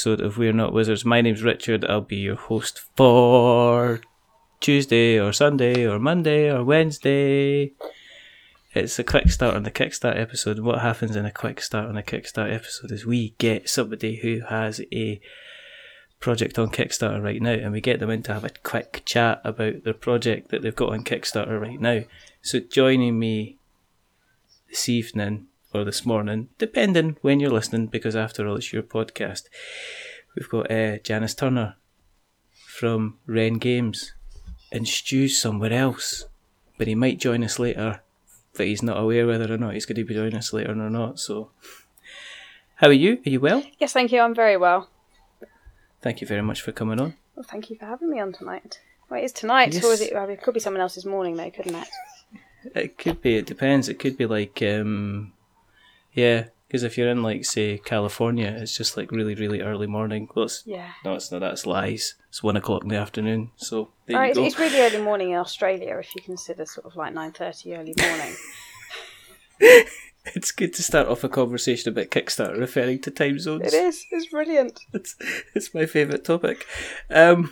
[0.00, 1.04] episode of We're Not Wizards.
[1.04, 1.84] My name's Richard.
[1.84, 4.00] I'll be your host for
[4.58, 7.72] Tuesday or Sunday or Monday or Wednesday.
[8.72, 10.60] It's a quick start on the Kickstart episode.
[10.60, 14.40] What happens in a quick start on a Kickstart episode is we get somebody who
[14.48, 15.20] has a
[16.18, 19.42] project on Kickstarter right now and we get them in to have a quick chat
[19.44, 22.04] about their project that they've got on Kickstarter right now.
[22.40, 23.58] So joining me
[24.70, 29.44] this evening or this morning, depending when you're listening, because after all, it's your podcast.
[30.36, 31.76] We've got uh, Janice Turner
[32.66, 34.12] from Wren Games,
[34.72, 36.24] and Stu's somewhere else,
[36.78, 38.00] but he might join us later.
[38.56, 40.90] But he's not aware whether or not he's going to be joining us later or
[40.90, 41.20] not.
[41.20, 41.50] So,
[42.76, 43.20] how are you?
[43.24, 43.62] Are you well?
[43.78, 44.20] Yes, thank you.
[44.20, 44.88] I'm very well.
[46.02, 47.14] Thank you very much for coming on.
[47.36, 48.80] Well, thank you for having me on tonight.
[49.08, 49.84] Wait, it's tonight, Yes.
[49.84, 50.12] or is it?
[50.14, 51.88] Well, it could be someone else's morning, though, couldn't it?
[52.74, 53.36] It could be.
[53.36, 53.88] It depends.
[53.88, 55.32] It could be like, um,
[56.12, 60.28] yeah, because if you're in like say California, it's just like really, really early morning.
[60.34, 60.90] Well, it's, Yeah.
[61.04, 61.40] no, it's not.
[61.40, 62.14] That's lies.
[62.28, 63.50] It's one o'clock in the afternoon.
[63.56, 64.44] So there you go.
[64.44, 67.74] it's, it's really early morning in Australia if you consider sort of like nine thirty
[67.74, 68.34] early morning.
[70.34, 73.72] It's good to start off a conversation about Kickstarter referring to time zones.
[73.72, 74.04] it is.
[74.10, 74.78] It's brilliant.
[74.92, 75.16] It's,
[75.54, 76.66] it's my favourite topic.
[77.08, 77.50] Um,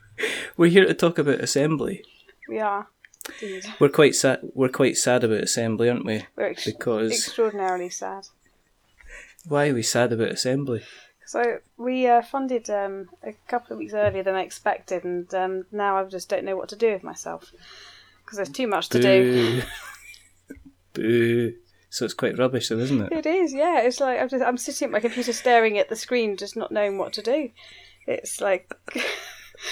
[0.56, 2.04] we're here to talk about assembly.
[2.48, 2.88] We are.
[3.78, 4.40] We're quite sad.
[4.54, 6.26] We're quite sad about assembly, aren't we?
[6.36, 8.26] We're ex- Because extraordinarily sad.
[9.46, 10.82] why are we sad about assembly?
[11.26, 15.66] So we uh, funded um, a couple of weeks earlier than I expected, and um,
[15.70, 17.52] now I just don't know what to do with myself
[18.24, 19.62] because there's too much to do.
[19.62, 20.54] Boo.
[20.94, 21.54] Boo.
[21.88, 23.12] So it's quite rubbish, though, isn't it?
[23.12, 23.80] It is, yeah.
[23.80, 26.72] It's like I'm just I'm sitting at my computer staring at the screen, just not
[26.72, 27.50] knowing what to do.
[28.06, 28.72] It's like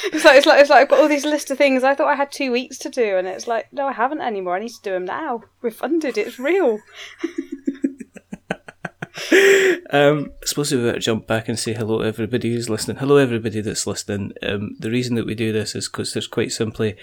[0.04, 1.84] it's like it's like it's like I've got all these list of things.
[1.84, 4.56] I thought I had two weeks to do, and it's like no, I haven't anymore.
[4.56, 5.42] I need to do them now.
[5.62, 6.18] We're funded.
[6.18, 6.80] It's real.
[9.90, 12.98] Um, I suppose we jump back and say hello to everybody who's listening.
[12.98, 14.32] Hello, everybody that's listening.
[14.42, 16.96] Um, the reason that we do this is because there's quite simply,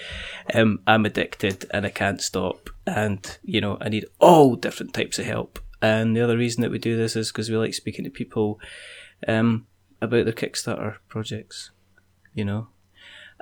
[0.54, 5.20] um, I'm addicted and I can't stop, and you know I need all different types
[5.20, 5.60] of help.
[5.82, 8.60] And the other reason that we do this is because we like speaking to people,
[9.28, 9.68] um,
[10.02, 11.72] about their Kickstarter projects.
[12.34, 12.68] You know,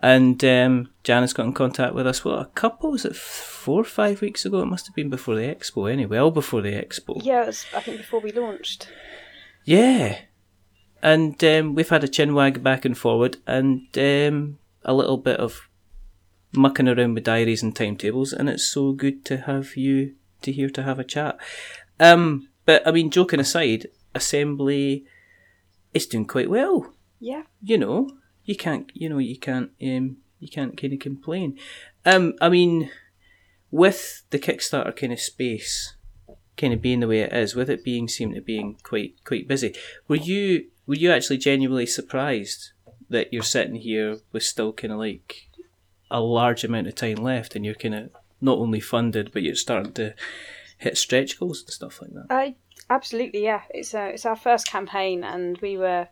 [0.03, 2.25] and um, Janice got in contact with us.
[2.25, 4.61] Well, a couple was it four or five weeks ago?
[4.61, 6.17] It must have been before the expo, anyway.
[6.17, 7.21] Well, before the expo.
[7.23, 8.89] Yeah, it was, I think before we launched.
[9.63, 10.19] Yeah.
[11.01, 15.39] And um, we've had a chin wag back and forward and um, a little bit
[15.39, 15.69] of
[16.51, 20.69] mucking around with diaries and timetables, and it's so good to have you to here
[20.69, 21.37] to have a chat.
[22.01, 25.05] Um, but I mean, joking aside, assembly
[25.93, 26.93] is doing quite well.
[27.21, 28.09] Yeah, You know,
[28.45, 31.57] you can't, you know, you can't, um, you can't kind of complain.
[32.05, 32.91] Um, I mean,
[33.71, 35.95] with the Kickstarter kind of space,
[36.57, 39.47] kind of being the way it is, with it being seem to being quite quite
[39.47, 39.73] busy,
[40.07, 42.71] were you were you actually genuinely surprised
[43.09, 45.49] that you're sitting here with still kind of like
[46.11, 48.09] a large amount of time left, and you're kind of
[48.41, 50.13] not only funded, but you're starting to
[50.77, 52.25] hit stretch goals and stuff like that.
[52.29, 52.55] I
[52.89, 53.61] absolutely yeah.
[53.69, 56.07] It's uh, it's our first campaign, and we were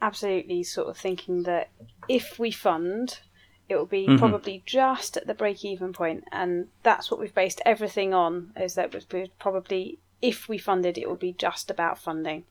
[0.00, 1.70] absolutely sort of thinking that
[2.08, 3.20] if we fund,
[3.68, 4.18] it will be Mhm.
[4.18, 8.52] probably just at the break-even point, and that's what we've based everything on.
[8.56, 12.46] Is that we've probably if we funded, it would be just about funding,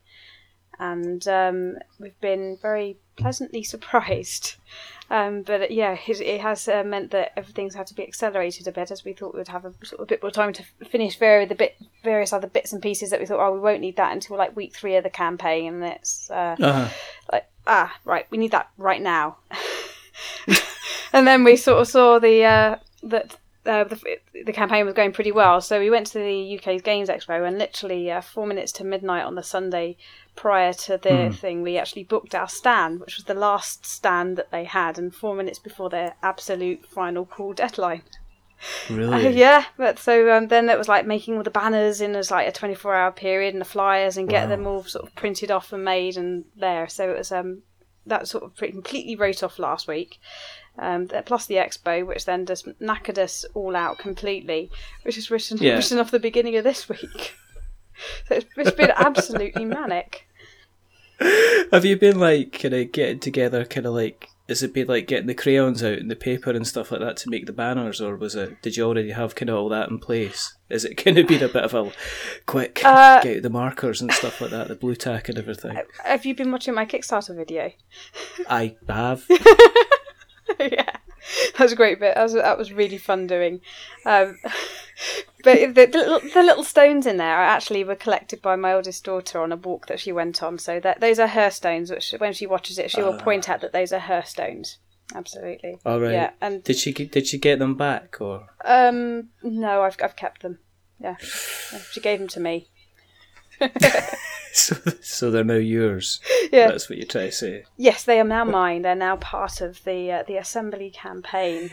[0.78, 4.54] and um, we've been very pleasantly surprised.
[5.08, 8.66] Um, but uh, yeah, it, it has uh, meant that everything's had to be accelerated
[8.66, 10.64] a bit, as we thought we would have a sort of bit more time to
[10.88, 13.80] finish various the bit various other bits and pieces that we thought, oh, we won't
[13.80, 16.88] need that until like week three of the campaign, and it's uh, Uh-huh.
[17.32, 19.36] like ah right, we need that right now.
[21.12, 23.36] and then we sort of saw the uh, that.
[23.64, 24.00] Uh, the,
[24.44, 27.58] the campaign was going pretty well, so we went to the UK's Games Expo, and
[27.58, 29.96] literally uh, four minutes to midnight on the Sunday
[30.36, 34.50] prior to the thing, we actually booked our stand, which was the last stand that
[34.50, 38.02] they had, and four minutes before their absolute final call deadline.
[38.88, 39.26] Really?
[39.26, 42.30] Uh, yeah, but so um, then it was like making all the banners in as
[42.30, 44.48] like a 24 hour period and the flyers and get Wow.
[44.56, 46.88] them all sort of printed off and made and there.
[46.88, 47.62] So it was um
[48.06, 50.18] that sort of pretty completely wrote off last week.
[50.78, 54.70] Um, plus the expo, which then just knackered us all out completely,
[55.04, 55.76] which is written Yeah.
[55.76, 57.34] written off the beginning of this week.
[58.28, 60.26] So it's, it's been absolutely manic.
[61.72, 65.06] Have you been like kind of getting together, kind of like, has it been like
[65.06, 68.00] getting the crayons out and the paper and stuff like that to make the banners,
[68.00, 70.54] or was it, did you already have kind of all that in place?
[70.68, 71.90] Is it kind of been a bit of a
[72.44, 75.78] quick Uh, get out the markers and stuff like that, the Blu Tack and everything?
[76.04, 77.72] Have you been watching my Kickstarter video?
[78.48, 79.24] I have.
[80.60, 80.92] yeah,
[81.56, 82.14] that was a great bit.
[82.14, 83.62] That was, that was really fun doing.
[84.04, 84.38] Um,
[85.44, 88.72] but the, the, little, the little stones in there are actually were collected by my
[88.72, 90.58] oldest daughter on a walk that she went on.
[90.58, 91.90] So that those are her stones.
[91.90, 94.78] Which when she watches it, she will point out that those are her stones.
[95.14, 95.78] Absolutely.
[95.86, 96.12] All right.
[96.12, 98.48] Yeah, and Did she get- did she get them back or?
[98.64, 100.58] um, no, I've I've kept them.
[100.98, 101.16] Yeah,
[101.92, 102.68] she gave them to me.
[104.52, 106.18] So, so they're now yours.
[106.50, 106.68] Yeah.
[106.68, 107.64] That's what you're trying to say.
[107.76, 108.80] Yes, they are now mine.
[108.80, 111.70] They're now part of the uh, the assembly campaign.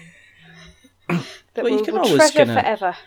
[1.07, 1.23] that
[1.55, 2.97] Well, you we'll, can we'll always treasure forever.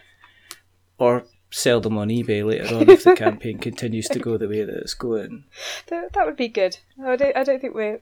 [0.99, 4.65] Or sell them on eBay later on if the campaign continues to go the way
[4.65, 5.45] that it's going.
[5.87, 6.79] That, that would be good.
[7.03, 8.01] I don't, I don't think we're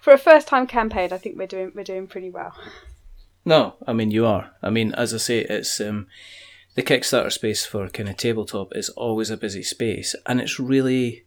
[0.00, 1.12] for a first time campaign.
[1.12, 2.54] I think we're doing we're doing pretty well.
[3.44, 4.52] No, I mean you are.
[4.62, 6.06] I mean, as I say, it's um,
[6.74, 11.24] the Kickstarter space for kind of tabletop is always a busy space, and it's really,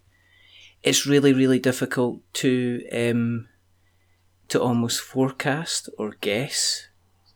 [0.83, 3.47] it's really really difficult to um,
[4.47, 6.88] to almost forecast or guess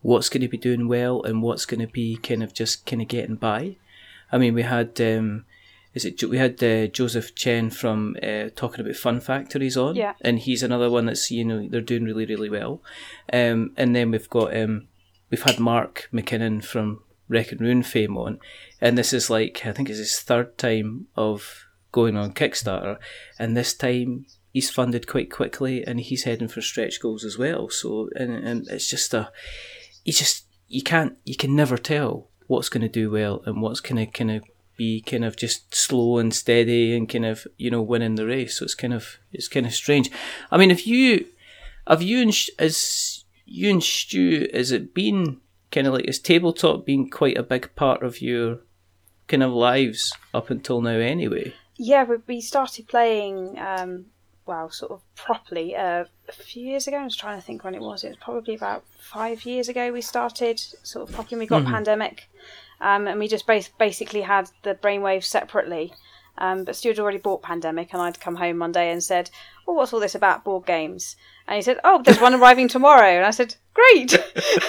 [0.04, 3.02] what's going to be doing well and what's going to be kind of just kind
[3.02, 3.76] of getting by.
[4.32, 5.46] I mean, we had um,
[5.96, 10.14] is it we had uh, Joseph Chen from uh, talking about Fun Factories on, Yeah.
[10.22, 12.82] and he's another one that's you know they're doing really really well.
[13.32, 14.88] Um, and then we've got um,
[15.32, 18.40] we've had Mark McKinnon from Wreck and Ruin fame on,
[18.82, 22.98] and this is like I think it's his third time of going on Kickstarter,
[23.38, 27.70] and this time he's funded quite quickly, and he's heading for stretch goals as well.
[27.70, 29.32] So and and it's just a,
[30.04, 33.80] you just you can't you can never tell what's going to do well and what's
[33.80, 34.44] going to kind of
[34.76, 38.58] be kind of just slow and steady and kind of you know winning the race.
[38.58, 40.10] So it's kind of it's kind of strange.
[40.52, 41.26] I mean, if you
[41.88, 45.40] have you and as you and Stu, has it been
[45.72, 48.60] kind of like is tabletop been quite a big part of your
[49.28, 51.54] kind of lives up until now anyway?
[51.76, 54.06] Yeah, we started playing, um,
[54.46, 56.98] well, sort of properly uh, a few years ago.
[56.98, 58.04] I was trying to think when it was.
[58.04, 61.40] It was probably about five years ago we started sort of properly.
[61.40, 62.30] We got pandemic,
[62.82, 65.94] um, and we just bas- basically had the brainwaves separately.
[66.38, 69.30] Um, but Stuart had already bought Pandemic, and I'd come home one day and said,
[69.68, 71.16] "Oh, what's all this about board games?"
[71.48, 74.18] And he said, "Oh, there's one arriving tomorrow." And I said, "Great!"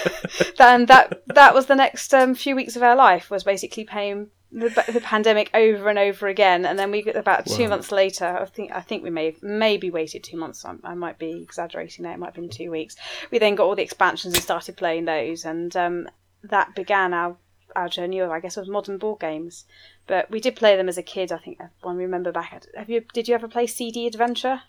[0.59, 4.29] then that that was the next um, few weeks of our life was basically playing
[4.55, 6.65] the, the pandemic over and over again.
[6.65, 7.71] And then we got about two Wow.
[7.71, 10.65] months later, I think I think we may have maybe waited two months.
[10.65, 12.13] I, I might be exaggerating there.
[12.13, 12.95] It might have been two weeks.
[13.31, 16.09] We then got all the expansions and started playing those, and um,
[16.45, 17.37] that began our
[17.75, 19.65] our journey of I guess of modern board games.
[20.07, 21.33] But we did play them as a kid.
[21.33, 22.65] I think when we remember back.
[22.77, 24.63] Have you did you ever play CD Adventure?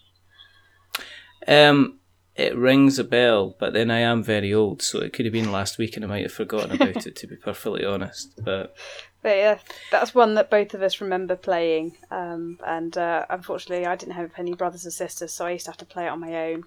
[1.47, 1.99] Um,
[2.35, 5.51] it rings a bell, but then I am very old, so it could have been
[5.51, 7.15] last week and I might have forgotten about it.
[7.17, 8.75] To be perfectly honest, but
[9.25, 9.57] But yeah,
[9.89, 11.97] that's one that both of us remember playing.
[12.11, 15.71] Um, and uh, unfortunately, I didn't have any brothers or sisters, so I used to
[15.71, 16.65] have to play it on my own.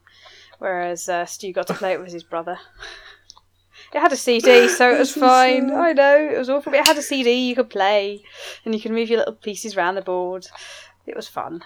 [0.58, 2.58] Whereas uh, Stu got to play it with his brother.
[3.94, 5.70] It had a CD, so it was fine.
[5.70, 8.22] I know it was awful, but it had a CD you could play,
[8.64, 10.46] and you could move your little pieces around the board.
[11.06, 11.64] It was fun.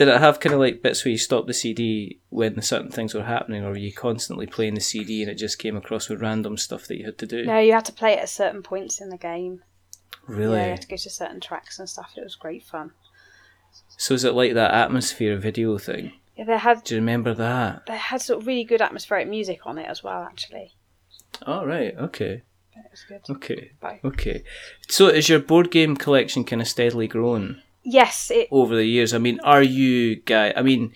[0.00, 3.12] Did it have kind of like bits where you stopped the CD when certain things
[3.12, 6.22] were happening, or were you constantly playing the CD and it just came across with
[6.22, 7.44] random stuff that you had to do?
[7.44, 9.62] No, you had to play it at certain points in the game.
[10.26, 10.56] Really?
[10.56, 12.12] Yeah, you had to go to certain tracks and stuff.
[12.16, 12.92] It was great fun.
[13.98, 16.12] So is it like that atmosphere video thing?
[16.34, 17.84] Yeah, they had Do you remember that?
[17.86, 20.22] they had sort of really good atmospheric music on it as well.
[20.22, 20.72] Actually,
[21.46, 22.40] Oh right, okay,
[22.74, 23.20] it was good.
[23.36, 24.00] okay, Bye.
[24.02, 24.44] okay.
[24.88, 29.14] So is your board game collection kind of steadily grown Yes, it over the years?
[29.14, 30.52] I mean, are you guy?
[30.56, 30.92] I mean,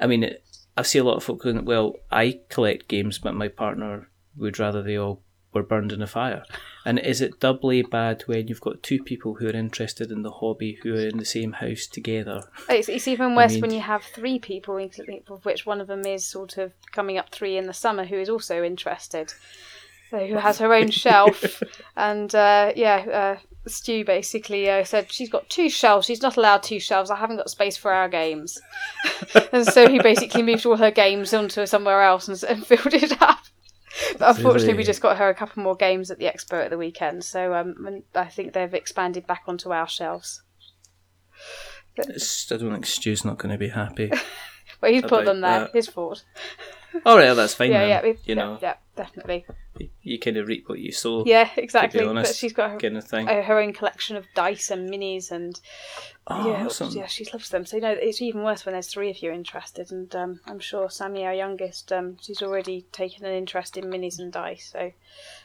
[0.00, 0.34] I mean,
[0.76, 4.58] I see a lot of folk going, "Well, I collect games, but my partner would
[4.58, 6.44] rather they all were burned in a fire."
[6.86, 10.30] And is it doubly bad when you've got two people who are interested in the
[10.30, 12.42] hobby who are in the same house together?
[12.68, 14.76] It's, it's even worse mean- when you have three people,
[15.28, 18.16] of which one of them is sort of coming up three in the summer, who
[18.16, 19.32] is also interested,
[20.18, 21.62] who has her own shelf.
[21.96, 26.06] And uh, yeah, uh, Stu basically uh, said she's got two shelves.
[26.06, 27.10] She's not allowed two shelves.
[27.10, 28.60] I haven't got space for our games.
[29.52, 33.22] and so he basically moved all her games onto somewhere else and, and filled it
[33.22, 33.38] up.
[34.18, 36.78] But unfortunately, we just got her a couple more games at the expo at the
[36.78, 37.24] weekend.
[37.24, 40.42] So um, I think they've expanded back onto our shelves.
[41.96, 44.10] It's, I don't think Stu's not going to be happy.
[44.80, 45.60] well, he's put them there.
[45.60, 45.72] that.
[45.72, 46.24] His fault.
[47.06, 47.70] All right, that's fine.
[47.70, 47.88] Yeah, then.
[47.88, 49.46] yeah, we, you yeah, know, yeah, definitely.
[50.02, 51.24] you kind of reap what you sow.
[51.26, 52.00] Yeah, exactly.
[52.00, 53.28] but honest, she's got her, kind of thing.
[53.28, 55.60] uh, her own collection of dice and minis, and
[56.26, 56.90] Oh, yeah, awesome.
[56.92, 57.66] yeah, she loves them.
[57.66, 60.60] So you know, it's even worse when there's three of you interested, and um, I'm
[60.60, 64.90] sure Sammy, our youngest, um, she's already taken an interest in minis and dice, so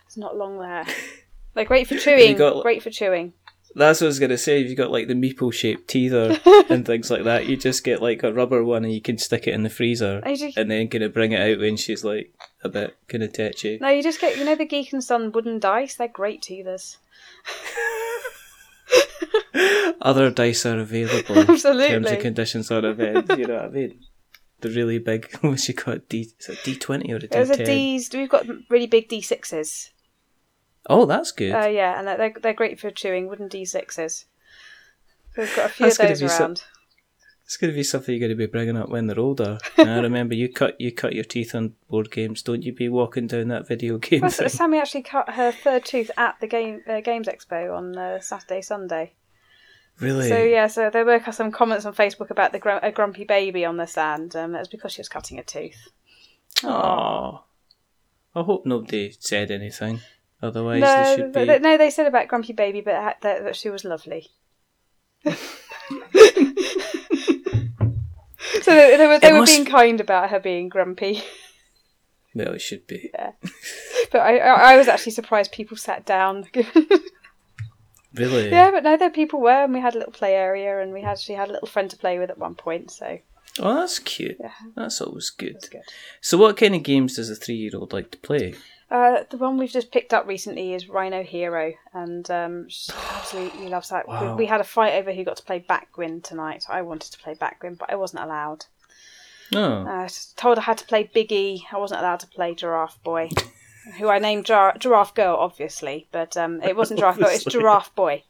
[0.05, 0.85] it's not long there.
[1.55, 2.37] They're great for chewing.
[2.37, 3.33] got- Great for chewing.
[3.75, 4.61] That's what I was gonna say.
[4.61, 8.01] If you've got like the meeple shaped teether and things like that, you just get
[8.01, 10.87] like a rubber one and you can stick it in the freezer just- and then
[10.87, 12.33] kind of bring it out when she's like
[12.63, 13.77] a bit kind of tetchy.
[13.79, 15.95] No, you just get you know the Geek and Son wooden dice.
[15.95, 16.97] They're great teethers.
[20.01, 21.37] Other dice are available.
[21.39, 21.87] Absolutely.
[21.89, 23.37] Terms and conditions on events.
[23.37, 23.99] You know what I mean?
[24.61, 25.31] The really big.
[25.41, 26.09] What's she got?
[26.09, 26.31] D.
[26.39, 27.65] Is it D twenty or a D There's a ten?
[27.65, 28.09] D's.
[28.13, 29.89] We've got really big D6s.
[30.87, 31.51] Oh, that's good.
[31.53, 34.25] Uh, yeah, and they're they're great for chewing wooden D6s.
[35.37, 36.63] We've got a few That's of those be so- around.
[37.45, 39.57] It's going to be something you're going to be bringing up when they're older.
[39.77, 42.43] And I remember you cut you cut your teeth on board games.
[42.43, 44.49] Don't you be walking down that video game Well, thing?
[44.49, 48.61] Sammy actually cut her third tooth at the game uh, Games Expo on uh, Saturday,
[48.61, 49.13] Sunday.
[49.99, 50.29] Really?
[50.29, 53.65] So yeah, so there were some comments on Facebook about the gr- a grumpy baby
[53.65, 54.35] on the stand.
[54.35, 55.89] Um, it was because she was cutting a tooth.
[56.63, 57.45] Oh.
[58.35, 60.01] I hope nobody said anything.
[60.41, 61.39] Otherwise, no, they should be.
[61.39, 64.27] th- th- no, they said about grumpy baby, but ha- that, that she was lovely.
[65.25, 65.31] so
[68.65, 71.21] they, they were they were must- being kind about her being grumpy.
[72.35, 73.09] Well, it should be.
[73.13, 73.31] Yeah.
[74.11, 76.45] But I, I, I was actually surprised people sat down.
[78.15, 78.49] Really?
[78.49, 81.03] yeah, but no, there people were, and we had a little play area, and we
[81.03, 82.89] actually had a little friend to play with at one point.
[82.89, 83.19] So
[83.59, 84.37] Oh, that's cute.
[84.39, 84.51] Yeah.
[84.75, 85.53] That's always good.
[85.55, 85.81] that's good.
[86.19, 88.55] So, what kind of games does a three-year-old like to play?
[88.91, 93.67] Uh, the one we've just picked up recently is Rhino Hero, and um, she absolutely
[93.69, 94.07] loves that.
[94.07, 94.31] Wow.
[94.35, 96.65] We, we had a fight over who got to play Batguin tonight.
[96.69, 98.65] I wanted to play Batguin, but I wasn't allowed.
[99.53, 101.61] Oh, I was told I had to play Biggie.
[101.71, 103.29] I wasn't allowed to play Giraffe Boy,
[103.97, 107.29] who I named Gir- Giraffe Girl, obviously, but um, it wasn't Giraffe Girl.
[107.29, 107.43] It's.
[107.45, 108.23] Giraffe Boy.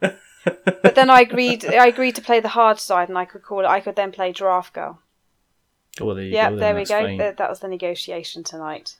[0.00, 1.64] but then I agreed.
[1.64, 3.66] I agreed to play the hard side, and I could call it.
[3.66, 5.00] I could then play Giraffe Girl.
[6.00, 6.56] well, there you Yep, go.
[6.56, 6.74] then, there
[7.08, 7.32] we go.
[7.36, 8.94] that was the negotiation tonight.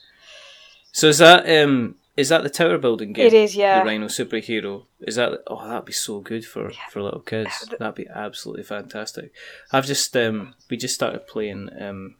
[0.92, 3.26] So, is that um, is that the tower building game?
[3.26, 3.80] It is, yeah.
[3.80, 4.87] The Rhino superhero.
[5.00, 5.42] Is that?
[5.47, 7.68] Oh, that'd be so good for for little kids.
[7.78, 9.32] That'd be absolutely fantastic.
[9.73, 12.16] I've just um, we just started playing um,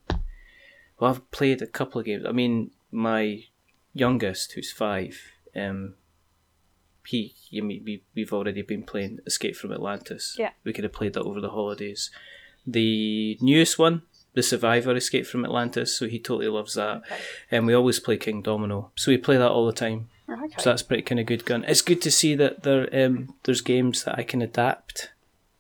[1.00, 2.25] well, I've played a couple of games.
[2.27, 3.45] I mean, my
[3.95, 5.19] youngest, who's five,
[5.57, 5.95] um,
[7.07, 10.37] he, you mean, we we've already been playing Escape from Atlantis.
[10.39, 10.50] Yeah.
[10.62, 12.11] we could have played that over the holidays.
[12.67, 14.03] The newest one,
[14.35, 16.99] The Survivor Escape from Atlantis, so he totally loves that.
[16.99, 17.21] Okay.
[17.51, 20.09] And we always play Kingdomino, so we play that all the time.
[20.29, 20.55] Oh, Okay.
[20.59, 21.65] So that's pretty kind of good gun.
[21.67, 25.11] It's good to see that there um there's games that I can adapt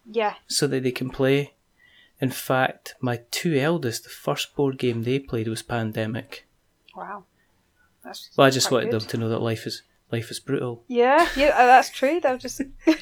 [0.08, 0.34] yeah.
[0.46, 1.54] so that they can play.
[2.20, 6.46] In fact, my two eldest, the first board game they played was Pandemic.
[6.94, 7.24] Wow.
[8.04, 9.00] That's Well, I just wanted good.
[9.00, 10.84] them to know that life is life is brutal.
[10.86, 12.20] Yeah, yeah, uh, that's true.
[12.20, 12.60] They'll just.
[12.86, 12.96] well,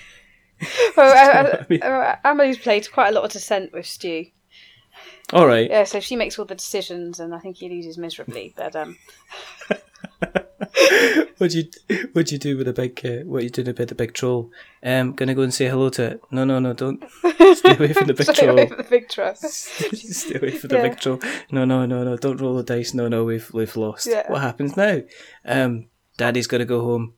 [0.94, 1.82] what I mean.
[1.82, 4.26] uh, uh, played quite a lot of Descent with Stu.
[5.32, 5.68] All right.
[5.68, 8.54] Yeah, so she makes all the decisions, and I think he loses miserably.
[8.56, 8.96] But um,
[11.38, 11.64] What'd you
[12.12, 14.50] What'd you do with the big uh, What you doing about the big troll?
[14.82, 16.20] Um, gonna go and say hello to it.
[16.30, 17.02] No, no, no, don't
[17.56, 18.34] stay away from the big troll.
[18.34, 19.36] stay away from the big truck.
[19.36, 20.82] Stay away from the Yeah.
[20.88, 21.20] big troll.
[21.50, 22.16] No, no, no, no!
[22.16, 22.94] Don't roll the dice.
[22.94, 24.06] No, no, we've we've lost.
[24.06, 24.30] Yeah.
[24.30, 25.02] What happens now?
[25.44, 27.14] Um, Daddy's to go home.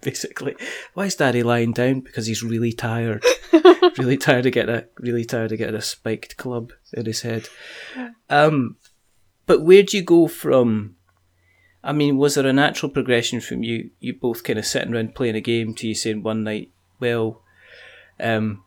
[0.02, 0.56] Basically,
[0.94, 2.00] why is Daddy lying down?
[2.00, 3.22] Because he's really tired.
[3.98, 7.48] really tired of getting a really tired of getting a spiked club in his head.
[8.28, 8.76] Um,
[9.46, 10.96] but where'd you go from?
[11.82, 15.14] I mean, was there a natural progression from you you both kind of sitting around
[15.14, 17.42] playing a game to you saying one night, well,
[18.18, 18.62] um,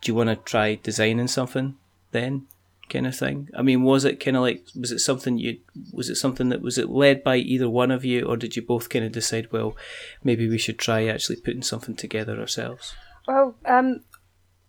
[0.00, 1.76] do you want to try designing something
[2.12, 2.46] then
[2.88, 3.48] kind of thing?
[3.56, 5.58] I mean was it kind of like was it something you
[5.92, 8.62] was it something that was it led by either one of you or did you
[8.62, 9.76] both kind of decide well
[10.22, 12.94] maybe we should try actually putting something together ourselves?
[13.26, 14.02] Well, um,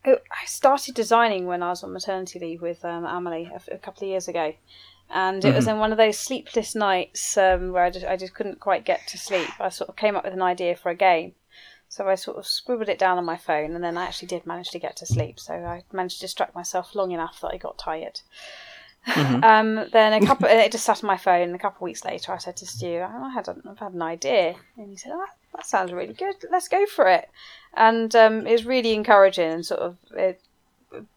[0.05, 4.03] I started designing when I was on maternity leave with um, Amelie a, a couple
[4.03, 4.53] of years ago,
[5.09, 8.33] and it was in one of those sleepless nights um, where I just I just
[8.33, 9.49] couldn't quite get to sleep.
[9.59, 11.33] I sort of came up with an idea for a game,
[11.97, 14.45] so I sort of scribbled it down on my phone, and then I actually did
[14.45, 15.39] manage to get to sleep.
[15.39, 18.21] So I managed to distract myself long enough that I got tired.
[19.15, 21.55] Um, then a couple, it just sat on my phone.
[21.55, 24.01] A couple of weeks later, I said to Stu, "I had, a, I've had an
[24.01, 25.25] idea," and he said, oh,
[25.55, 26.35] "That sounds really good.
[26.51, 27.29] Let's go for it."
[27.73, 30.41] And um, it was really encouraging, and sort of it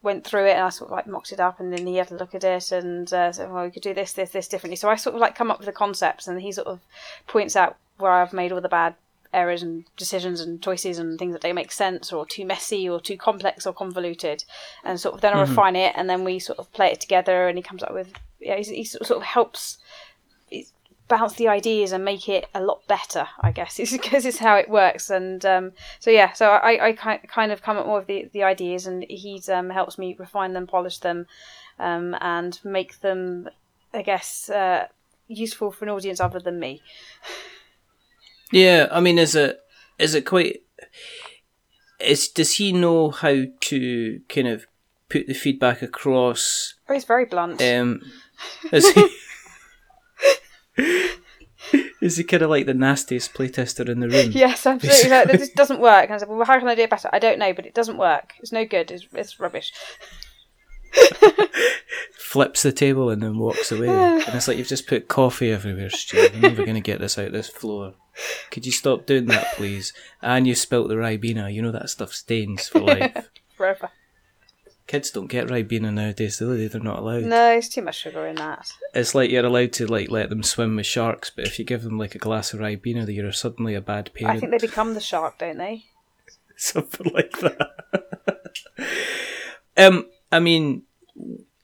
[0.01, 2.11] went through it, and I sort of like mocked it up, and then he had
[2.11, 4.77] a look at it, and uh, said, "Well, we could do this, this, this differently."
[4.77, 6.79] So I sort of like come up with the concepts, and he sort of
[7.27, 8.95] points out where I've made all the bad
[9.33, 12.99] errors and decisions and choices and things that don't make sense or too messy or
[12.99, 14.43] too complex or convoluted.
[14.83, 17.47] And sort of then I refine it and then we sort of play it together
[17.47, 19.77] and he comes up with yeah he's, he sort of helps
[21.07, 24.55] bounce the ideas and make it a lot better I guess it's because it's how
[24.55, 25.09] it works.
[25.09, 28.87] And um, so yeah so I, I kind of come up with the, the ideas
[28.87, 31.27] and he um, helps me refine them polish them
[31.79, 33.49] um, and make them
[33.93, 34.87] I guess uh,
[35.27, 36.81] useful for an audience other than me
[38.51, 39.59] yeah i mean is it
[39.99, 40.61] is it quite
[41.99, 44.65] is does he know how to kind of
[45.09, 48.01] put the feedback across oh, he's very blunt um
[48.71, 49.07] is he
[52.01, 54.31] Is he kind of like the nastiest playtester in the room?
[54.31, 55.09] Yes, absolutely.
[55.09, 56.05] Like, this doesn't work.
[56.05, 57.09] And I said, well, how can I do it better?
[57.13, 58.33] I don't know, but it doesn't work.
[58.39, 58.89] It's no good.
[58.89, 59.71] It's, it's rubbish.
[62.17, 63.87] Flips the table and then walks away.
[63.89, 66.27] and it's like you've just put coffee everywhere, Stu.
[66.33, 67.93] I'm never going to get this out of this floor.
[68.49, 69.93] Could you stop doing that, please?
[70.21, 71.53] And you spilt the Ribena.
[71.53, 73.29] You know that stuff stains for life.
[73.55, 73.89] Forever.
[74.87, 76.67] Kids don't get Ribena nowadays, do they?
[76.67, 77.23] They're not allowed.
[77.23, 78.69] No, it's too much sugar in that.
[78.93, 81.83] It's like you're allowed to like let them swim with sharks, but if you give
[81.83, 84.37] them like a glass of Ribena, you're suddenly a bad parent.
[84.37, 85.85] I think they become the shark, don't they?
[86.57, 87.69] something like that.
[89.77, 90.83] um, I mean,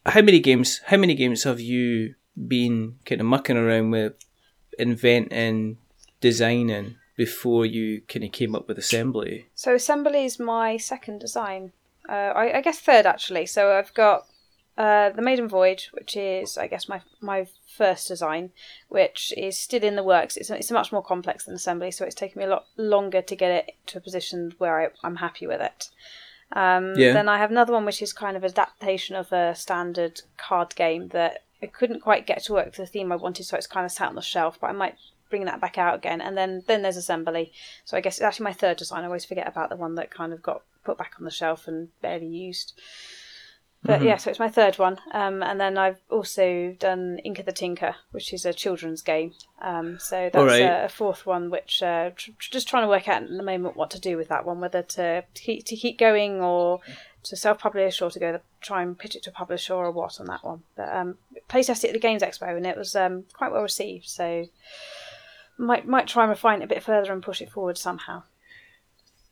[0.06, 0.82] how many games?
[0.86, 2.16] How many games have you
[2.48, 4.14] been kind of mucking around with,
[4.80, 5.78] inventing,
[6.22, 9.48] designing before you kind of came up with assembly?
[9.56, 11.72] So assembly is my second design.
[12.08, 13.46] Uh, I, I guess third actually.
[13.48, 14.26] So I've got
[14.78, 17.48] uh, the Maiden Voyage, which is I guess my my
[17.78, 18.52] first design,
[18.90, 20.38] which is still in the works.
[20.38, 23.36] It's it's much more complex than assembly, so it's taken me a lot longer to
[23.36, 25.90] get it to a position where I, I'm happy with it.
[26.54, 27.14] Um, Yeah.
[27.14, 31.10] Then I have another one which is kind of adaptation of a standard card game
[31.10, 33.86] that I couldn't quite get to work for the theme I wanted, so it's kind
[33.86, 34.60] of sat on the shelf.
[34.62, 34.96] But I might
[35.30, 36.22] bring that back out again.
[36.22, 37.52] And then then there's assembly.
[37.86, 39.04] So I guess it's actually my third design.
[39.04, 41.68] I always forget about the one that kind of got put back on the shelf
[41.68, 42.74] and barely used.
[43.84, 45.00] But yeah, so it's my third one.
[45.14, 49.34] Um, and then I've also done Inca the Tinker, which is a children's game.
[49.62, 50.62] Um, so that's Alright.
[50.62, 53.78] a, a fourth one, which uh, tr- just trying to work out at the moment
[53.78, 56.82] what to do with that one, whether to to keep, to keep going or
[57.24, 60.26] to self-publish or to go try and pitch it to a publisher or what on
[60.26, 60.64] that one.
[60.76, 64.08] But um, playtested it at the Games Expo and it was um, quite well received.
[64.08, 64.48] So
[65.58, 68.24] might might try and refine it a bit further and push it forward somehow.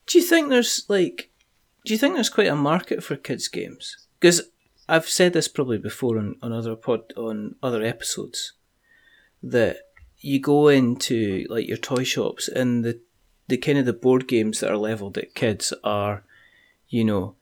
[0.06, 1.30] Do you think there's like,
[1.84, 4.06] do you think there's quite a market for kids games?
[4.20, 4.42] Because
[4.88, 8.52] I've said this probably before on, on other pod on other episodes
[9.42, 9.78] that
[10.18, 13.00] you go into like your toy shops and the
[13.48, 16.24] the kind of the board games that are leveled at kids are,
[16.88, 17.36] you know,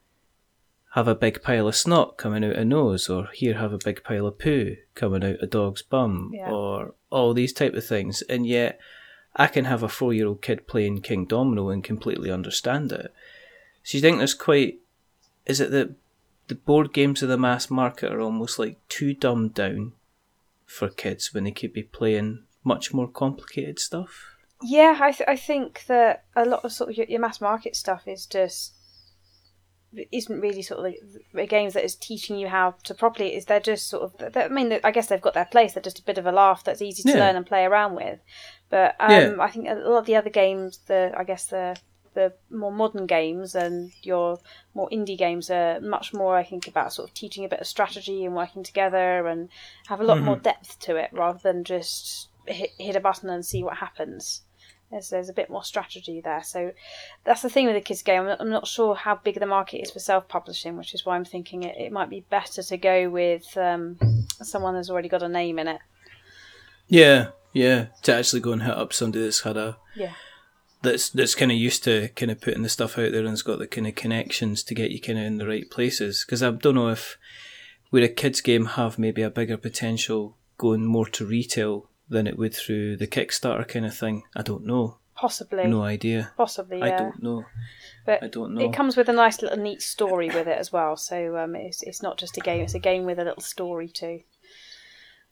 [0.95, 4.03] have a big pile of snot coming out a nose, or here have a big
[4.05, 6.51] pile of poo coming out a dog's bum, Yeah.
[6.51, 8.79] or all these type of things, and yet
[9.37, 13.13] I can have a four year old kid playing Kingdomino and completely understand it.
[13.83, 14.79] So you think there's quite
[15.47, 15.91] is it that
[16.47, 19.93] the board games of the mass market are almost like too dumbed down
[20.65, 24.31] for kids when they could be playing much more complicated stuff?
[24.63, 27.75] Yeah, I th- I think that a lot of sort of your, your mass market
[27.77, 28.75] stuff is just
[30.13, 33.45] isn't really sort of the, the games that is teaching you how to properly is
[33.45, 36.05] they're just sort of I mean I guess they've got their place they're just a
[36.05, 37.25] bit of a laugh that's easy to Yeah.
[37.25, 38.21] learn and play around with
[38.71, 39.35] but um, Yeah.
[39.41, 41.77] I think a lot of the other games the I guess the
[42.15, 44.39] the more modern games and your
[44.73, 47.67] more indie games are much more I think about sort of teaching a bit of
[47.67, 49.49] strategy and working together and
[49.89, 53.45] have a lot more depth to it rather than just hit, hit a button and
[53.45, 54.43] see what happens
[54.95, 56.43] there's, there's a bit more strategy there.
[56.43, 56.73] So
[57.25, 58.21] that's the thing with the kids game.
[58.21, 61.17] I'm not, I'm not sure how big the market is for self-publishing, which is why
[61.17, 63.99] I'm thinking it, it might be better to go with um,
[64.41, 65.81] someone that's already got a name in it.
[66.87, 67.87] Yeah, yeah.
[68.03, 70.13] To actually go and hit up somebody that's had a Yeah.
[70.83, 73.43] that's that's kind of used to kind of putting the stuff out there and has
[73.43, 76.25] got the kind of connections to get you kind of in the right places.
[76.25, 77.19] Because I don't know if
[77.91, 82.39] where a kids game have maybe a bigger potential going more to retail than it
[82.39, 84.25] would through the Kickstarter kind of thing.
[84.37, 84.99] I don't know.
[85.15, 85.67] Possibly.
[85.67, 86.33] No idea.
[86.37, 86.85] Possibly, yeah.
[86.87, 87.45] I don't know.
[88.05, 88.61] but I don't know.
[88.63, 90.97] it comes with a nice little neat story with it as well.
[90.97, 93.89] So um, it's, it's not just a game, it's a game with a little story
[93.89, 94.23] too.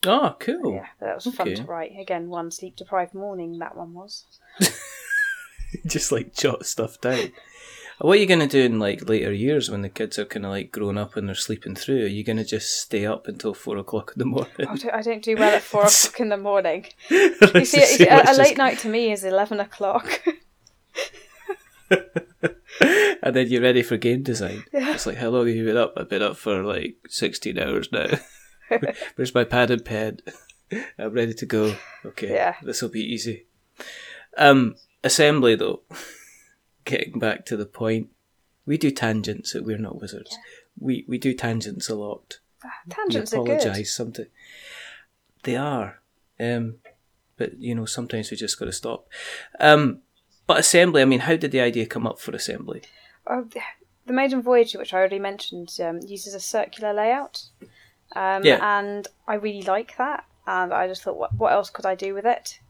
[0.04, 0.74] Oh, cool.
[0.74, 1.92] Yeah, that was fun to write.
[1.98, 4.24] Again, one sleep deprived morning, that one was.
[5.86, 7.30] Just like jot stuff down.
[8.04, 10.50] What are you gonna do in like later years when the kids are kind of
[10.50, 12.02] like grown up and they're sleeping through?
[12.04, 14.52] Are you gonna just stay up until four o'clock in the morning?
[14.58, 16.86] I don't, I don't do well at four o'clock in the morning.
[17.08, 20.20] You see, see, a, a late night to me is 11 o'clock.
[21.90, 24.64] and then you're ready for game design.
[24.72, 25.92] It's like, how long have you been up?
[25.96, 28.08] I've been up for like 16 hours now.
[29.16, 30.18] Where's my pad and pen?
[30.98, 31.76] I'm ready to go.
[32.04, 32.54] Okay, Yeah.
[32.62, 33.46] this will be easy.
[34.38, 35.82] Um, assembly though,
[36.84, 38.08] getting back to the point,
[38.66, 40.36] we do tangents at We're Not Wizards.
[40.78, 42.38] We we do tangents a lot.
[42.88, 43.86] Tangents we are good.
[43.86, 44.28] sometimes.
[45.42, 46.00] They are,
[46.38, 46.76] um,
[47.36, 49.08] but you know sometimes we just got to stop.
[49.58, 50.00] Um,
[50.46, 51.02] but assembly.
[51.02, 52.82] I mean, how did the idea come up for assembly?
[53.26, 53.46] Oh,
[54.06, 57.44] the Maiden Voyager, which I already mentioned, um, uses a circular layout.
[58.14, 58.58] Um, Yeah.
[58.80, 60.24] And I really like that.
[60.46, 62.60] And I just thought, what, what else could I do with it?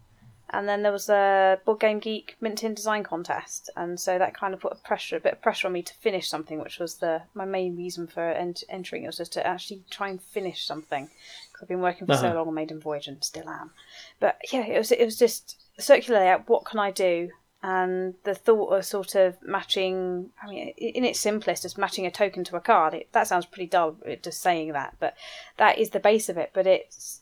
[0.53, 4.35] And then there was a Board Game Geek Mint Tin Design Contest, and so that
[4.35, 6.79] kind of put a pressure, a bit of pressure on me to finish something, which
[6.79, 9.05] was the my main reason for ent- entering.
[9.05, 12.27] It was just to actually try and finish something because I've been working for so
[12.27, 12.37] Uh-huh.
[12.37, 13.71] long on Maiden Voyage and still am.
[14.21, 16.49] But yeah, it was it was just circular layout.
[16.49, 17.31] What can I do?
[17.65, 22.11] And the thought of sort of matching, I mean, in its simplest, just matching a
[22.11, 22.93] token to a card.
[22.93, 25.15] It, that sounds pretty dull, it- just saying that, but
[25.59, 26.51] that is the base of it.
[26.53, 27.21] But it's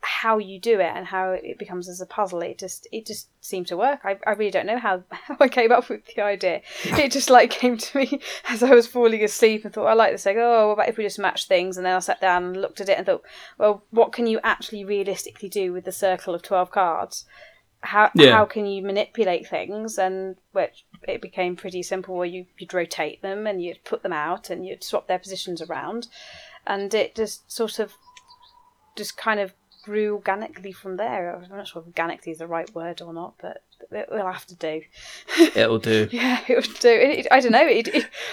[0.00, 2.40] how you do it and how it becomes as a puzzle.
[2.40, 4.00] It just it just seemed to work.
[4.04, 6.62] I, I really don't know how, how I came up with the idea.
[6.84, 10.12] It just like came to me as I was falling asleep and thought I like
[10.12, 10.26] this.
[10.26, 11.76] Like oh, what about if we just match things?
[11.76, 13.22] And then I sat down and looked at it and thought,
[13.58, 17.24] well, what can you actually realistically do with the circle of twelve cards?
[17.80, 18.32] How Yeah.
[18.32, 19.98] how can you manipulate things?
[19.98, 24.12] And which it became pretty simple where you you'd rotate them and you'd put them
[24.12, 26.06] out and you'd swap their positions around,
[26.66, 27.94] and it just sort of
[28.96, 29.54] just kind of
[29.88, 31.34] grew organically from there.
[31.34, 34.44] I'm not sure if organically is the right word or not, but it will have
[34.46, 34.82] to do.
[35.54, 36.08] It'll do.
[36.12, 36.88] Yeah, it'll do.
[36.90, 37.66] It, it- I don't know.
[37.66, 37.88] It,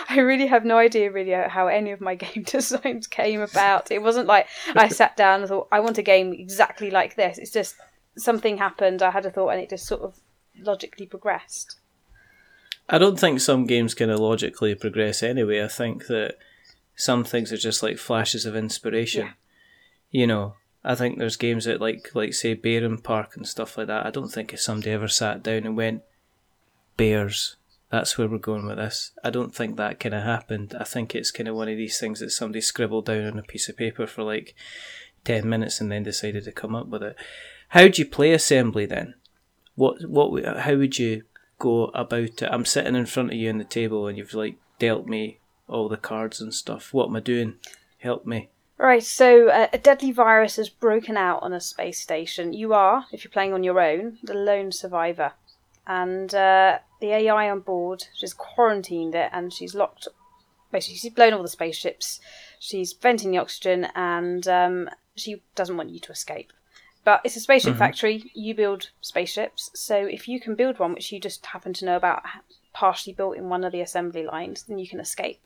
[0.09, 3.89] I really have no idea really how any of my game designs came about.
[3.91, 7.37] It wasn't like I sat down and thought I want a game exactly like this.
[7.37, 7.75] It's just
[8.17, 9.01] something happened.
[9.01, 10.19] I had a thought, and it just sort of
[10.59, 11.79] logically progressed.
[12.89, 15.63] I don't think some games kind of logically progress anyway.
[15.63, 16.35] I think that
[16.95, 19.25] some things are just like flashes of inspiration.
[19.25, 19.31] Yeah.
[20.11, 24.05] You know, I think there's games that like like say Bärenpark and stuff like that.
[24.05, 26.03] I don't think if somebody ever sat down and went
[26.95, 27.55] bears.
[27.89, 29.11] That's where we're going with this.
[29.23, 30.75] I don't think that kind of happened.
[30.79, 33.43] I think it's kind of one of these things that somebody scribbled down on a
[33.43, 34.53] piece of paper for like
[35.23, 37.15] ten minutes and then decided to come up with it.
[37.69, 39.15] How do you play assembly then?
[39.73, 41.23] What what how would you
[41.57, 42.49] go about it?
[42.51, 45.89] I'm sitting in front of you on the table and you've like dealt me all
[45.89, 46.93] the cards and stuff.
[46.93, 47.55] What am I doing?
[47.99, 48.49] Help me.
[48.77, 52.51] Right, so uh, a deadly virus has broken out on a space station.
[52.51, 55.31] You are, if you're playing on your own, the lone survivor.
[55.87, 60.09] And uh, the AI on board, she's quarantined it and she's locked.
[60.71, 62.19] Basically, she's blown all the spaceships.
[62.59, 66.51] She's venting the oxygen and um, she doesn't want you to escape.
[67.05, 68.31] But it's a spaceship factory.
[68.33, 69.69] You build spaceships.
[69.73, 72.23] So if you can build one, which you just happen to know about,
[72.73, 75.39] partially built in one of the assembly lines, then you can escape.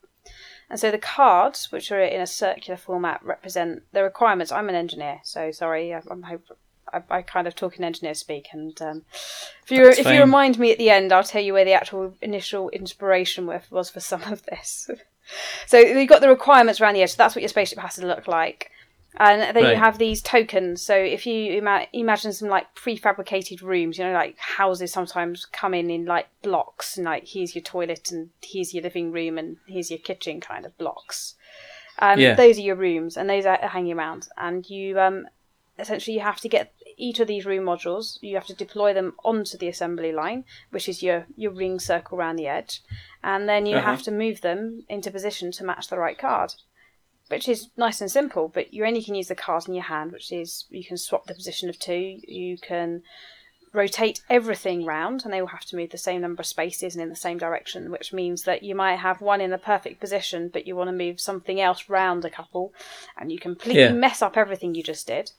[0.69, 4.51] And so the cards, which are in a circular format, represent the requirements.
[4.51, 6.43] I'm an engineer, so sorry, I- I'm hope
[6.93, 8.47] I, I kind of talk in engineer speak.
[8.51, 9.03] And um,
[9.63, 10.15] if you That's if fine.
[10.15, 13.89] you remind me at the end, I'll tell you where the actual initial inspiration was
[13.89, 14.89] for some of this.
[15.67, 17.11] so you've got the requirements around the edge.
[17.11, 18.71] So that's what your spaceship has to look like.
[19.17, 19.71] And then Right.
[19.71, 20.81] you have these tokens.
[20.81, 25.73] So if you ima- imagine some like prefabricated rooms, you know, like houses sometimes come
[25.73, 29.57] in in like blocks, and like here's your toilet, and here's your living room, and
[29.67, 31.35] here's your kitchen kind of blocks.
[31.99, 32.35] Um, Yeah.
[32.35, 34.29] Those are your rooms, and those are hanging around.
[34.37, 35.27] And you um,
[35.77, 38.19] essentially you have to get each of these room modules.
[38.21, 42.17] You have to deploy them onto the assembly line, which is your your ring circle
[42.17, 42.81] around the edge,
[43.23, 43.89] and then you Uh-huh.
[43.91, 46.53] have to move them into position to match the right card
[47.29, 50.11] which is nice and simple, but you only can use the cards in your hand,
[50.11, 53.03] which is you can swap the position of two, you can
[53.71, 57.03] rotate everything round, and they will have to move the same number of spaces and
[57.03, 60.49] in the same direction, which means that you might have one in the perfect position,
[60.51, 62.73] but you want to move something else round a couple,
[63.15, 63.91] and you completely Yeah.
[63.91, 65.31] mess up everything you just did.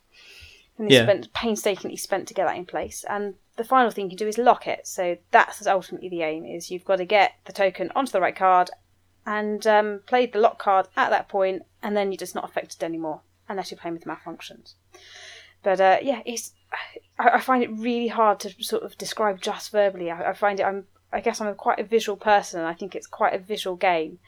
[0.79, 1.03] And you Yeah.
[1.03, 3.05] spent painstakingly spent to get that in place.
[3.05, 4.87] And the final thing you can do is lock it.
[4.87, 8.37] So that's ultimately the aim: is you've got to get the token onto the right
[8.37, 8.71] card
[9.27, 12.83] and um, played the lock card at that point, and then you're just not affected
[12.83, 14.75] anymore unless you're playing with malfunctions.
[15.63, 16.53] But uh, yeah, it's
[17.19, 20.11] I, I find it really hard to sort of describe just verbally.
[20.11, 22.61] I, I find it I'm I guess I'm quite a visual person.
[22.61, 24.19] and I think it's quite a visual game,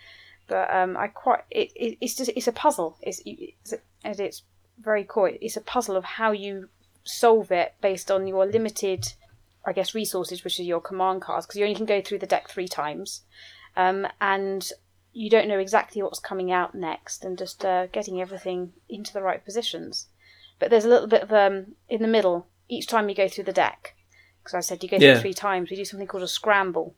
[0.49, 2.99] but um, I quite it, it it's just it's a puzzle.
[3.03, 4.43] It's it's at its
[4.79, 5.33] very core.
[5.41, 6.69] It's a puzzle of how you
[7.05, 9.12] solve it based on your limited,
[9.65, 12.27] I guess, resources, which are your command cards, because you only can go through the
[12.27, 13.23] deck three times
[13.77, 14.71] um, and
[15.12, 19.22] you don't know exactly what's coming out next, and just uh, getting everything into the
[19.22, 20.09] right positions.
[20.59, 23.44] But there's a little bit of um, in the middle each time you go through
[23.44, 23.94] the deck.
[24.42, 25.20] Because I said you go through Yeah.
[25.20, 26.94] three times, we do something called a scramble.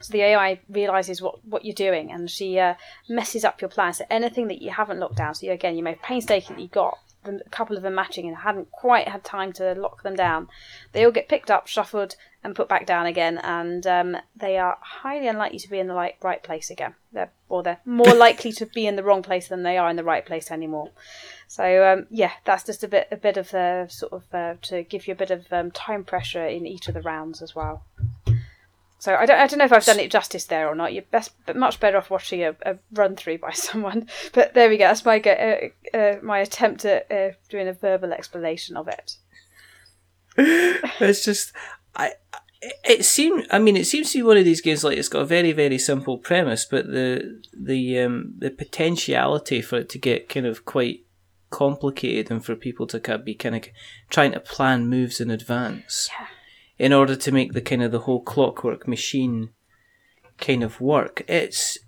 [0.00, 2.74] So the AI realizes what, what you're doing, and she uh,
[3.08, 3.94] messes up your plan.
[3.94, 6.98] So anything that you haven't locked down, so you, again you may have painstakingly got
[7.24, 10.48] a couple of them matching and hadn't quite had time to lock them down.
[10.92, 12.14] They all get picked up, shuffled,
[12.46, 15.94] and put back down again, and um, they are highly unlikely to be in the
[15.94, 16.94] like, right place again.
[17.12, 19.96] They're, or they're more likely to be in the wrong place than they are in
[19.96, 20.90] the right place anymore.
[21.48, 23.48] So um, yeah, that's just a bit a bit of
[23.90, 26.94] sort of uh, to give you a bit of um, time pressure in each of
[26.94, 27.84] the rounds as well.
[28.98, 30.92] So I don't, I don't know if I've done it justice there or not.
[30.92, 34.08] You're best, but much better off watching a, a run through by someone.
[34.32, 34.86] But there we go.
[34.86, 39.16] That's my uh, uh, my attempt at uh, doing a verbal explanation of it.
[40.38, 41.52] it's just
[41.96, 42.12] I.
[42.84, 43.46] It seems.
[43.50, 45.52] I mean, it seems to be one of these games like it's got a very,
[45.52, 50.64] very simple premise, but the the um, the potentiality for it to get kind of
[50.64, 51.06] quite
[51.50, 53.64] complicated and for people to be kind of
[54.10, 56.26] trying to plan moves in advance yeah.
[56.78, 59.50] in order to make the kind of the whole clockwork machine
[60.38, 61.22] kind of work.
[61.28, 61.78] It's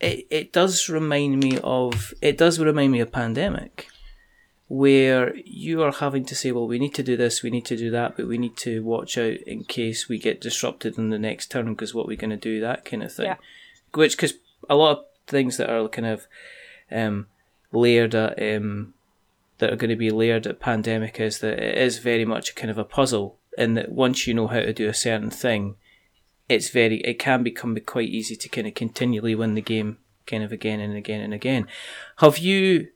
[0.00, 3.88] it, it does remind me of it does remind me of pandemic
[4.68, 7.76] where you are having to say, well, we need to do this, we need to
[7.76, 11.18] do that, but we need to watch out in case we get disrupted in the
[11.18, 13.26] next turn because what we're going to do, that kind of thing.
[13.26, 13.36] Yeah.
[13.94, 14.34] Which, because
[14.68, 16.26] a lot of things that are kind of
[16.92, 17.28] um,
[17.72, 18.92] layered at, um,
[19.56, 22.70] that are going to be layered at pandemic is that it is very much kind
[22.70, 25.76] of a puzzle, in that once you know how to do a certain thing,
[26.48, 30.44] it's very, it can become quite easy to kind of continually win the game kind
[30.44, 31.66] of again and again and again.
[32.18, 32.88] Have you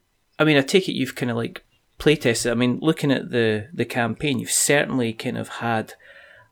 [0.42, 1.64] I mean, I take it you've kind of like
[1.98, 2.50] playtested.
[2.50, 5.94] I mean, looking at the the campaign, you've certainly kind of had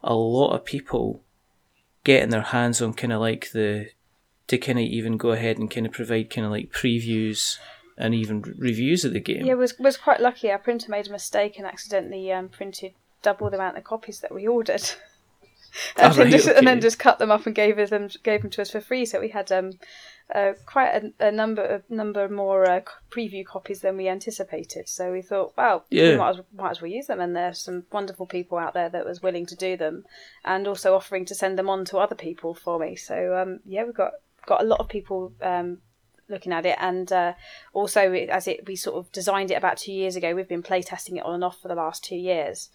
[0.03, 1.23] a lot of people
[2.05, 3.89] getting their hands on kind of like the
[4.47, 7.59] to kind of even go ahead and kind of provide kind of like previews
[7.99, 9.45] and even reviews of the game.
[9.45, 10.51] Yeah, was was quite lucky.
[10.51, 14.33] Our printer made a mistake and accidentally um, printed double the amount of copies that
[14.33, 14.83] we ordered.
[15.97, 18.43] and, Oh, then right, just, and then just cut them up and gave them gave
[18.43, 19.05] them to us for free.
[19.05, 19.73] So we had um,
[20.35, 20.91] uh, quite
[21.21, 24.89] a, a number of number more uh, preview copies than we anticipated.
[24.89, 26.11] So we thought, well, Yeah.
[26.11, 27.21] we might as, might as well use them.
[27.21, 30.05] And there's some wonderful people out there that was willing to do them,
[30.45, 32.97] and also offering to send them on to other people for me.
[32.97, 34.13] So um, yeah, we've got
[34.47, 35.33] got a lot of people.
[35.43, 35.79] Um,
[36.29, 37.33] looking at it and uh,
[37.73, 41.17] also as it we sort of designed it about two years ago we've been playtesting
[41.17, 42.69] it on and off for the last two years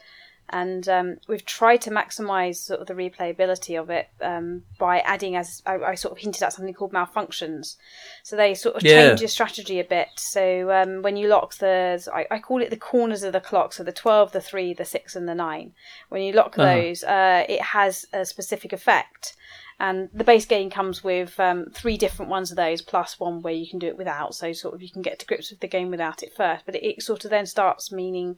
[0.49, 5.35] and um, we've tried to maximize sort of the replayability of it um, by adding
[5.35, 7.77] as I, I sort of hinted at something called malfunctions.
[8.23, 9.07] So they sort of Yeah.
[9.07, 10.09] change your strategy a bit.
[10.17, 13.73] So um, when you lock the I, I call it the corners of the clock
[13.73, 15.73] so the 12 the 3 the 6 and the 9
[16.09, 16.75] when you lock Uh-huh.
[16.75, 19.35] those uh, it has a specific effect.
[19.77, 23.53] And the base game comes with um, three different ones of those plus one where
[23.53, 24.33] you can do it without.
[24.33, 26.65] So sort of you can get to grips with the game without it first.
[26.65, 28.37] But it, it sort of then starts meaning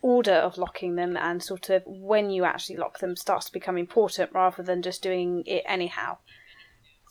[0.00, 3.76] order of locking them and sort of when you actually lock them starts to become
[3.76, 6.16] important rather than just doing it anyhow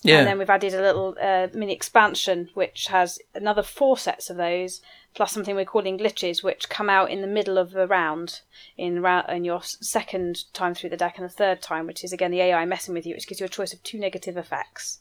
[0.03, 0.19] yeah.
[0.19, 4.37] and then we've added a little uh, mini expansion which has another four sets of
[4.37, 4.81] those
[5.13, 8.41] plus something we're calling glitches which come out in the middle of the round
[8.77, 12.13] in round in your second time through the deck and the third time which is
[12.13, 14.99] again the AI messing with you which gives you a choice of two negative effects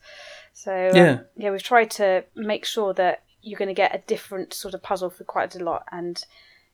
[0.53, 1.18] so um, Yeah.
[1.37, 4.83] yeah we've tried to make sure that you're going to get a different sort of
[4.83, 6.25] puzzle for quite a lot and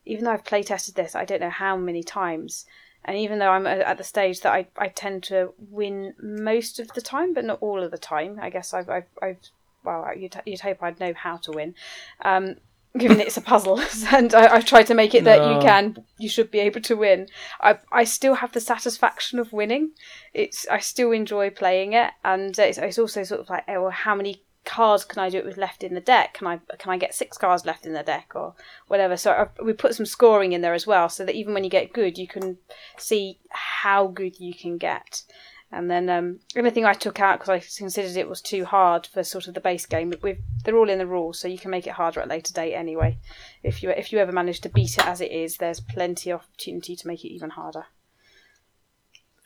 [0.05, 2.65] even though I've play tested this I don't know how many times
[3.05, 6.87] and even though I'm at the stage that I, I tend to win most of
[6.93, 9.37] the time, but not all of the time, I guess I've, I've, I've
[9.83, 11.75] well, you'd, you'd hope I'd know how to win,
[12.23, 12.55] um,
[12.97, 13.81] given it's a puzzle.
[14.13, 15.55] and I, I've tried to make it that No.
[15.55, 17.27] you can, you should be able to win.
[17.59, 19.91] I, I still have the satisfaction of winning.
[20.33, 23.91] It's I still enjoy playing it, and it's, it's also sort of like, oh, well,
[23.91, 26.35] how many cards can I do it with left in the deck?
[26.35, 28.55] Can I can I get six cards left in the deck or
[28.87, 29.17] whatever?
[29.17, 31.69] So i we put some scoring in there as well, so that even when you
[31.69, 32.57] get good, you can
[32.97, 35.23] see how good you can get.
[35.71, 39.23] And then um, anything I took out because I considered it was too hard for
[39.23, 40.13] sort of the base game.
[40.21, 42.53] We've, they're all in the rules, so you can make it harder at a later
[42.53, 43.17] date anyway.
[43.63, 46.41] If you if you ever manage to beat it as it is, there's plenty of
[46.41, 47.85] opportunity to make it even harder.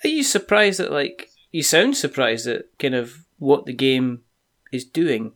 [0.03, 4.23] Are you surprised that like you sound surprised at kind of what the game
[4.71, 5.33] is doing?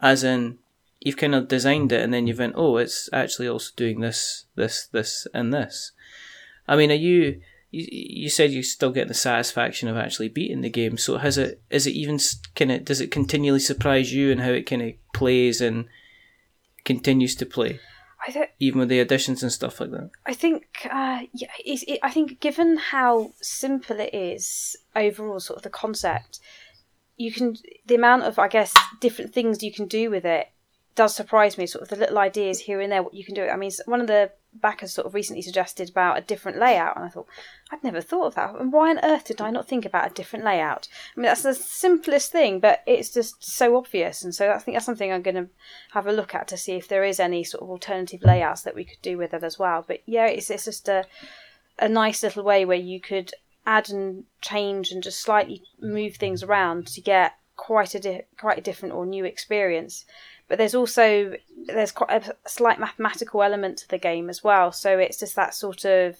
[0.00, 0.58] As in
[1.00, 4.46] you've kind of designed it and then you've went, Oh, it's actually also doing this,
[4.54, 5.92] this, this and this.
[6.66, 10.62] I mean, are you you, you said you still get the satisfaction of actually beating
[10.62, 10.96] the game.
[10.96, 12.18] So has it is it even
[12.54, 15.86] kind of does it continually surprise you and how it kind of plays and
[16.84, 17.80] continues to play
[18.26, 20.10] I don't, even with the additions and stuff like that?
[20.26, 25.62] I think, uh, yeah, it, I think given how simple it is overall, sort of
[25.62, 26.40] the concept,
[27.18, 30.48] you can the amount of I guess different things you can do with it
[30.94, 31.66] does surprise me.
[31.66, 33.46] Sort of the little ideas here and there what you can do.
[33.46, 37.04] I mean, one of the backers sort of recently suggested about a different layout, and
[37.04, 37.28] I thought
[37.70, 38.56] I'd never thought of that.
[38.56, 40.88] And why on earth did I not think about a different layout?
[41.16, 44.74] I mean, that's the simplest thing, but it's just so obvious, and so I think
[44.74, 45.48] that's something I'm going to
[45.92, 48.74] have a look at to see if there is any sort of alternative layouts that
[48.74, 49.84] we could do with it as well.
[49.86, 51.04] But yeah, it's it's just a
[51.78, 53.32] a nice little way where you could
[53.68, 58.56] add and change and just slightly move things around to get quite a di- quite
[58.56, 60.06] a different or new experience.
[60.48, 61.34] But there's also
[61.66, 64.72] there's quite a slight mathematical element to the game as well.
[64.72, 66.16] So it's just that sort of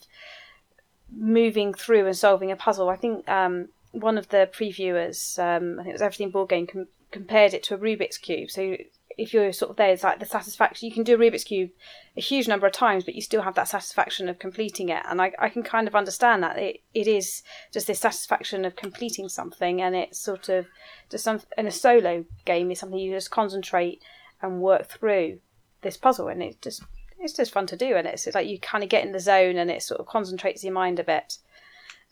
[1.10, 2.90] moving through and solving a puzzle.
[2.90, 6.66] I think um, one of the previewers, um, I think it was Everything Board Game,
[6.66, 8.50] com- compared it to a Rubik's cube.
[8.50, 8.76] So
[9.18, 10.88] if you're sort of there, it's like the satisfaction.
[10.88, 11.70] You can do a Rubik's cube
[12.16, 15.02] a huge number of times, but you still have that satisfaction of completing it.
[15.08, 18.76] And I, I can kind of understand that it, it is just this satisfaction of
[18.76, 20.66] completing something, and it's sort of
[21.10, 24.00] just some in a solo game is something you just concentrate
[24.40, 25.40] and work through
[25.82, 26.82] this puzzle, and it just
[27.18, 29.20] it's just fun to do, and it's, it's like you kind of get in the
[29.20, 31.38] zone, and it sort of concentrates your mind a bit.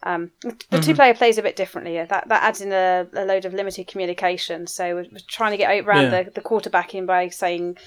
[0.03, 0.81] Um, the mm-hmm.
[0.81, 1.97] two player plays a bit differently.
[1.97, 4.67] That that adds in a, a load of limited communication.
[4.67, 6.25] So we're, we're trying to get around yeah.
[6.25, 7.79] the, the quarterbacking by saying,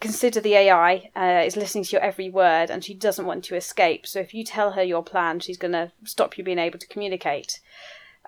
[0.00, 3.56] consider the AI uh, is listening to your every word and she doesn't want to
[3.56, 4.06] escape.
[4.06, 6.86] So if you tell her your plan, she's going to stop you being able to
[6.86, 7.60] communicate.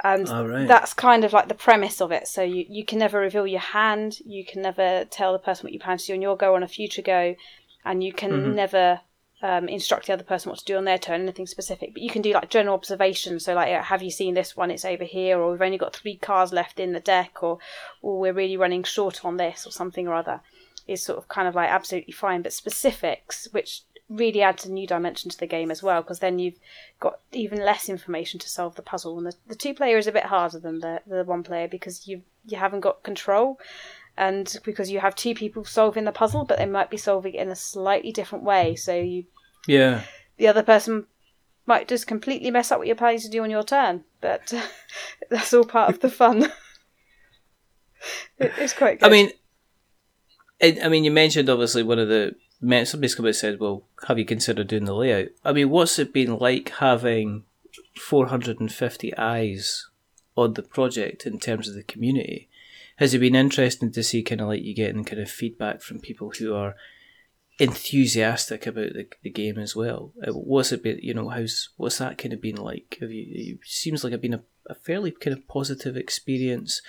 [0.05, 0.69] And right.
[0.69, 2.29] that's kind of like the premise of it.
[2.29, 5.73] So you, you can never reveal your hand, you can never tell the person what
[5.73, 7.35] you plan to do on your go on a future go,
[7.85, 8.55] and you can mm-hmm.
[8.55, 9.01] never
[9.43, 11.95] um, instruct the other person what to do on their turn, anything specific.
[11.95, 13.45] But you can do like general observations.
[13.45, 14.71] So like, have you seen this one?
[14.71, 17.59] It's over here, or we've only got three cars left in the deck, or
[18.03, 20.41] or we're really running short on this, or something or other.
[20.87, 22.43] Is sort of kind of like absolutely fine.
[22.43, 26.39] But specifics, which really adds a new dimension to the game as well, because then
[26.39, 26.59] you've
[26.99, 29.19] got even less information to solve the puzzle.
[29.19, 32.09] And the, the two player is a bit harder than the the one player because
[32.09, 33.61] you you haven't got control
[34.19, 37.41] and because you have two people solving the puzzle, but they might be solving it
[37.41, 38.75] in a slightly different way.
[38.75, 39.25] So you,
[39.67, 40.03] yeah,
[40.39, 41.07] the other person
[41.67, 44.53] might just completely mess up what you're planning to do on your turn, but
[45.31, 46.51] that's all part of the fun.
[48.39, 48.99] it's quite.
[48.99, 49.07] Good.
[49.07, 49.31] I mean,
[50.61, 54.19] I mean, you mentioned obviously one of the men somebody's come and said, "Well, have
[54.19, 57.45] you considered doing the layout?" I mean, what's it been like having
[57.97, 59.87] 450 eyes
[60.37, 62.49] on the project in terms of the community?
[62.99, 66.01] Has it been interesting to see kind of like you getting kind of feedback from
[66.01, 66.75] people who are
[67.61, 70.13] enthusiastic about the, the game as well?
[70.27, 72.99] Uh, what's it been, you know, how's, what's that kind of been like?
[73.01, 76.83] Have you, it seems like it's been a, a fairly kind of positive experience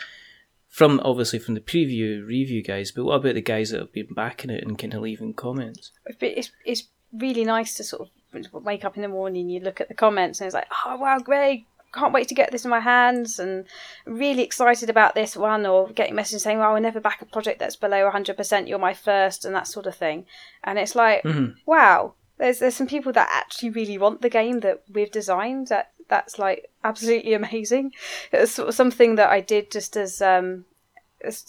[0.68, 4.14] from obviously from the preview review guys, but what about the guys that have been
[4.16, 5.92] backing it and kind of leaving comments?
[6.22, 9.82] It's, it's really nice to sort of wake up in the morning, and you look
[9.82, 12.70] at the comments, and it's like, oh wow, great, can't wait to get this in
[12.70, 13.66] my hands and
[14.06, 17.60] really excited about this one or getting messages saying well i'll never back a project
[17.60, 20.26] that's below 100% you're my first and that sort of thing
[20.64, 21.52] and it's like mm-hmm.
[21.66, 25.92] wow there's there's some people that actually really want the game that we've designed that
[26.08, 27.92] that's like absolutely amazing
[28.32, 30.66] it's sort of something that i did just as um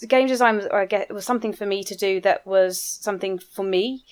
[0.09, 3.63] game design was, I guess, was something for me to do that was something for
[3.63, 4.03] me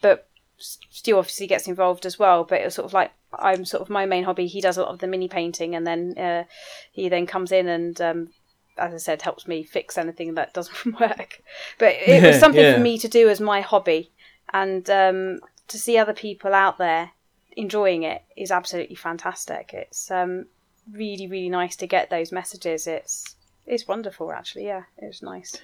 [0.00, 0.27] but
[0.58, 4.06] Stu obviously gets involved as well, but it's sort of like I'm sort of my
[4.06, 4.46] main hobby.
[4.46, 6.44] He does a lot of the mini painting, and then uh,
[6.90, 8.28] he then comes in and, um,
[8.76, 11.42] as I said, helps me fix anything that doesn't work.
[11.78, 12.74] But it was something yeah.
[12.74, 14.10] for me to do as my hobby,
[14.52, 17.12] and um, to see other people out there
[17.56, 19.70] enjoying it is absolutely fantastic.
[19.72, 20.46] It's um,
[20.92, 22.86] really really nice to get those messages.
[22.86, 24.64] It's it's wonderful, actually.
[24.64, 25.56] Yeah, it was nice.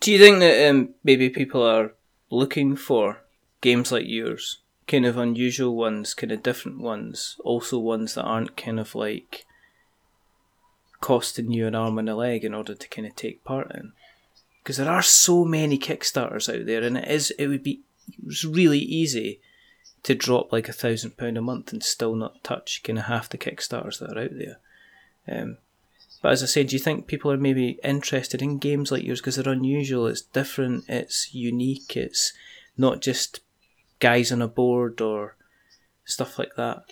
[0.00, 1.92] Do you think that um, maybe people are
[2.30, 3.18] looking for
[3.60, 8.56] games like yours, kind of unusual ones, kind of different ones, also ones that aren't
[8.56, 9.46] kind of like
[11.00, 13.92] costing you an arm and a leg in order to kind of take part in.
[14.62, 17.80] Because there are so many Kickstarters out there, and it is it would be
[18.44, 19.40] really easy
[20.02, 23.28] to drop like a thousand pound a month and still not touch kind of half
[23.28, 24.58] the Kickstarters that are out there.
[25.28, 25.58] Um,
[26.22, 29.20] but as I said, do you think people are maybe interested in games like yours
[29.20, 30.06] because they're unusual?
[30.06, 30.84] It's different.
[30.88, 31.96] It's unique.
[31.96, 32.32] It's
[32.76, 33.40] not just
[34.00, 35.36] guys on a board or
[36.04, 36.82] stuff like that.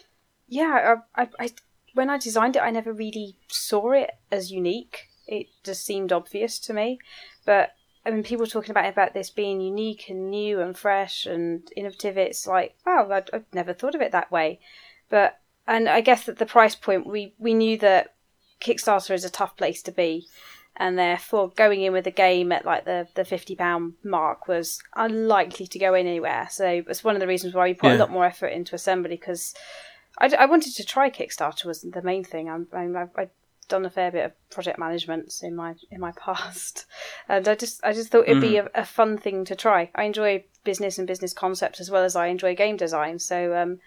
[0.46, 1.50] Yeah, I, I, I,
[1.94, 5.08] when I designed it, I never really saw it as unique.
[5.26, 6.98] It just seemed obvious to me,
[7.44, 7.72] but
[8.06, 12.16] I mean, people talking about about this being unique and new and fresh and innovative.
[12.16, 14.60] It's like, wow, I'd, I've never thought of it that way.
[15.10, 18.14] But and I guess that the price point, we we knew that
[18.62, 20.26] Kickstarter is a tough place to be,
[20.78, 24.80] and therefore going in with a game at like the, the fifty pound mark was
[24.94, 26.46] unlikely to go in anywhere.
[26.50, 27.96] So it's one of the reasons why we put yeah.
[27.96, 29.55] a lot more effort into assembly because
[30.18, 32.48] I, I wanted to try Kickstarter was the main thing.
[32.48, 33.30] I'm, I'm I've,
[33.68, 36.86] done a fair bit of project management in my in my past,
[37.28, 38.48] and I just I just thought it'd mm.
[38.48, 39.90] be a, a, fun thing to try.
[39.94, 43.18] I enjoy business and business concepts as well as I enjoy game design.
[43.18, 43.80] So um,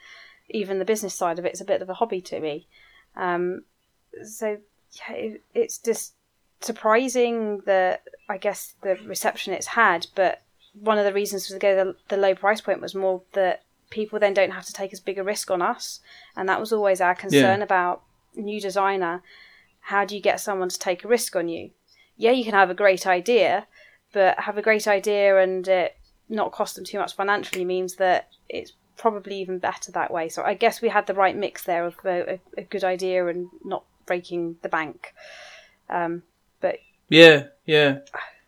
[0.50, 2.68] even the business side of it is a bit of a hobby to me.
[3.16, 3.64] Um,
[4.24, 4.58] so
[4.92, 6.14] yeah, it, it's just
[6.62, 8.00] surprising the
[8.30, 10.42] I guess the reception it's had, but
[10.74, 14.20] one of the reasons to go the, the low price point was more that people
[14.20, 16.00] then don't have to take as big a risk on us,
[16.36, 17.64] and that was always our concern yeah.
[17.64, 18.04] about
[18.36, 19.22] new designer.
[19.82, 21.72] How do you get someone to take a risk on you?
[22.16, 23.68] Yeah, you can have a great idea,
[24.14, 25.98] but have a great idea and it
[26.30, 30.30] not cost them too much financially means that it's probably even better that way.
[30.30, 33.28] So I guess we had the right mix there of a, a, a good idea
[33.28, 35.14] and not breaking the bank.
[35.90, 36.24] Um,
[36.62, 38.00] but yeah, yeah,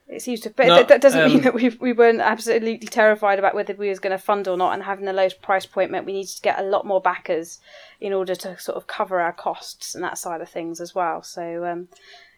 [0.07, 2.77] It seems to, but No, that, that doesn't mean um, that we we weren't absolutely
[2.77, 4.73] terrified about whether we was going to fund or not.
[4.73, 7.59] And having the lowest price point meant we needed to get a lot more backers
[7.99, 11.23] in order to sort of cover our costs and that side of things as well.
[11.23, 11.87] So um,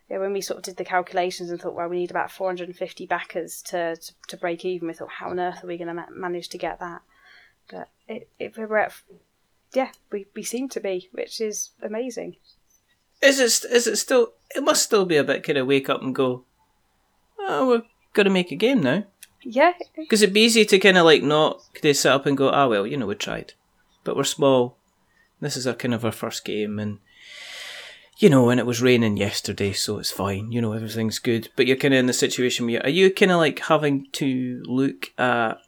[0.10, 3.06] yeah, when we sort of did the calculations and thought, well, we need about 450
[3.08, 5.94] backers to to, to break even, we thought, how on earth are we going to
[5.94, 7.02] ma- manage to get that?
[7.70, 8.94] But it, it we're at,
[9.74, 12.38] yeah, we we seem to be, which is amazing.
[13.22, 13.72] Is it?
[13.72, 14.34] Is it still?
[14.54, 16.44] It must still be a bit kind of wake up and go.
[17.40, 17.84] Oh, we're
[18.14, 19.06] gonna make a game now.
[19.48, 22.50] Yeah, Because it'd be easy to kind of like not they sit up and go,
[22.50, 23.54] ah well, you know, we tried,
[24.04, 24.78] but we're small.
[25.40, 26.98] This is our kind of our first game, and
[28.18, 30.52] you know, and it was raining yesterday, so it's fine.
[30.52, 31.50] You know, everything's good.
[31.56, 34.64] But you're kind of in the situation where are you kind of like having to
[34.66, 35.60] look at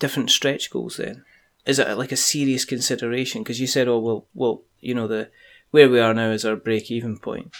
[0.00, 0.96] different stretch goals?
[0.96, 1.24] Then
[1.64, 3.42] is it like a serious consideration?
[3.42, 5.30] Because you said, oh well, well, you know, the
[5.70, 7.54] where we are now is our break even point.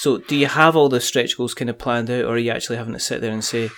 [0.00, 2.50] So do you have all the stretch goals kind of planned out, or are you
[2.50, 3.68] actually having to sit there and say,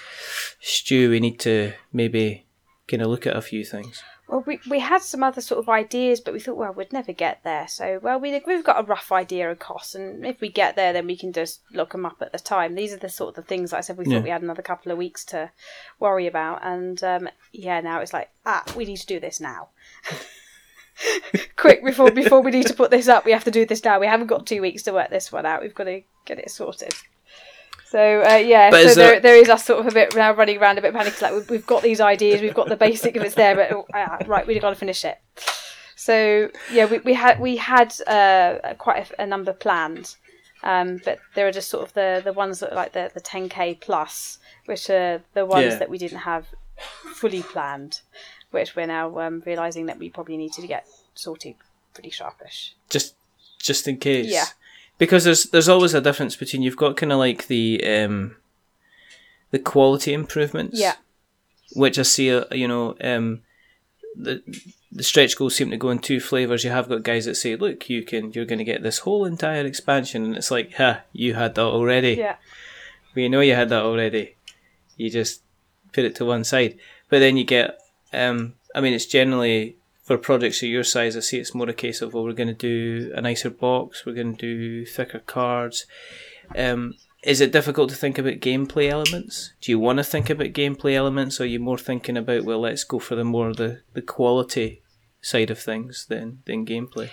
[0.61, 2.47] Stu, we need to maybe
[2.87, 4.05] kind of look at a few things?
[4.29, 7.13] Well, we, we had some other sort of ideas, but we thought, well, we'd never
[7.13, 7.67] get there.
[7.67, 10.93] So, well, we, we've got a rough idea of costs, and if we get there,
[10.93, 12.77] then we can just look them up at the time.
[12.77, 14.63] These are the sort of the things that I said we thought we had another
[14.63, 15.51] couple of weeks to
[15.99, 16.61] worry about.
[16.63, 19.71] And um, yeah, now it's like, ah, we need to do this now.
[21.57, 23.99] Quick, before before we need to put this up, we have to do this now.
[23.99, 25.63] We haven't got two weeks to work this one out.
[25.63, 26.95] We've got to get it sorted.
[27.89, 30.33] So uh, yeah, But so there, there- there is us sort of a bit now
[30.35, 31.21] running around a bit panicked.
[31.21, 34.19] Like we've, we've got these ideas, we've got the basic of it's there, but ah,
[34.27, 35.19] right, we've got to finish it.
[35.97, 40.17] So yeah, we, we had we had uh, quite a, a number planned,
[40.63, 43.21] um, but there are just sort of the, the ones that are like the the
[43.21, 45.79] 10k plus, which are the ones Yeah.
[45.79, 46.47] that we didn't have
[47.15, 48.01] fully planned,
[48.53, 51.57] which we're now um, realizing that we probably need to get sorted
[51.95, 52.75] pretty sharpish.
[52.89, 53.15] just
[53.59, 54.31] just in case.
[54.33, 54.47] Yeah.
[54.99, 58.37] Because there's there's always a difference between you've got kind of like the um
[59.51, 60.79] the quality improvements.
[60.79, 60.95] Yeah.
[61.75, 63.43] Which I see, uh, you know, um,
[64.17, 64.43] the
[64.91, 66.65] the stretch goals seem to go in two flavors.
[66.65, 69.25] You have got guys that say, "Look, you can, you're going to get this whole
[69.25, 72.37] entire expansion," and it's like, "Ha, you had that already." Yeah,
[73.15, 74.37] We know you had that already.
[74.99, 75.43] You just
[75.93, 76.79] put it to one side.
[77.09, 77.79] But then you get,
[78.13, 81.17] um, I mean, it's generally for projects of your size.
[81.17, 84.05] I see it's more a case of, well, we're going to do a nicer box,
[84.05, 85.87] we're going to do thicker cards.
[86.57, 89.53] Um, is it difficult to think about gameplay elements?
[89.61, 92.61] Do you want to think about gameplay elements, or are you more thinking about, well,
[92.61, 94.83] let's go for the more the, the quality
[95.21, 97.11] side of things than, than gameplay?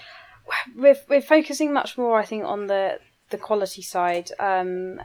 [0.76, 5.00] we're we're focusing much more, I think, on the the quality side um,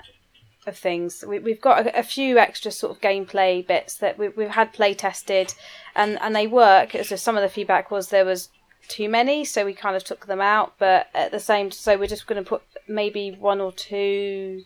[0.67, 1.25] of things.
[1.27, 4.73] We, we've got a, a few extra sort of gameplay bits that we, we've had
[4.73, 5.55] play tested,
[5.95, 6.93] and and they work.
[7.03, 8.49] So some of the feedback was there was
[8.89, 10.75] too many, so we kind of took them out.
[10.79, 14.65] But at the same, so we're just going to put maybe one or two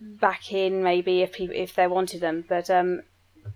[0.00, 2.44] back in, maybe if people if they wanted them.
[2.48, 3.02] But um,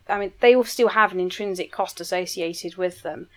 [0.09, 3.29] I mean, they all still have an intrinsic cost associated with them.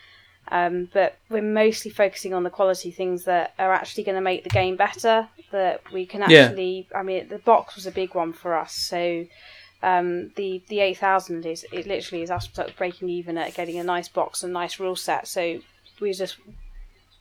[0.52, 4.44] Um, but we're mostly focusing on the quality things that are actually going to make
[4.44, 5.30] the game better.
[5.52, 6.44] That we can Yeah.
[6.46, 8.74] actually, I mean, the box was a big one for us.
[8.74, 9.26] So
[9.82, 13.54] um, the the eight thousand is it literally is us sort of breaking even at
[13.54, 15.28] getting a nice box and nice rule set.
[15.28, 15.60] So
[16.02, 16.38] we just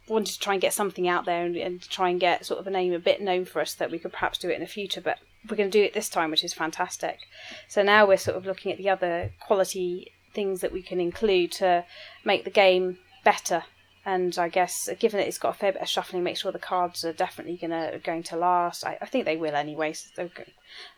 [0.09, 2.67] wanted to try and get something out there and, and try and get sort of
[2.67, 4.67] a name a bit known for us that we could perhaps do it in the
[4.67, 5.01] future.
[5.03, 5.19] But
[5.49, 7.21] we're going to do it this time, which is fantastic.
[7.69, 11.53] So now we're sort of looking at the other quality things that we can include
[11.53, 11.85] to
[12.25, 12.99] make the game
[13.29, 13.65] better.
[14.07, 16.59] And I guess given that it's got a fair bit of shuffling, make sure the
[16.59, 18.87] cards are definitely gonna going to last.
[18.87, 19.93] I, I think they will anyway.
[19.93, 20.31] So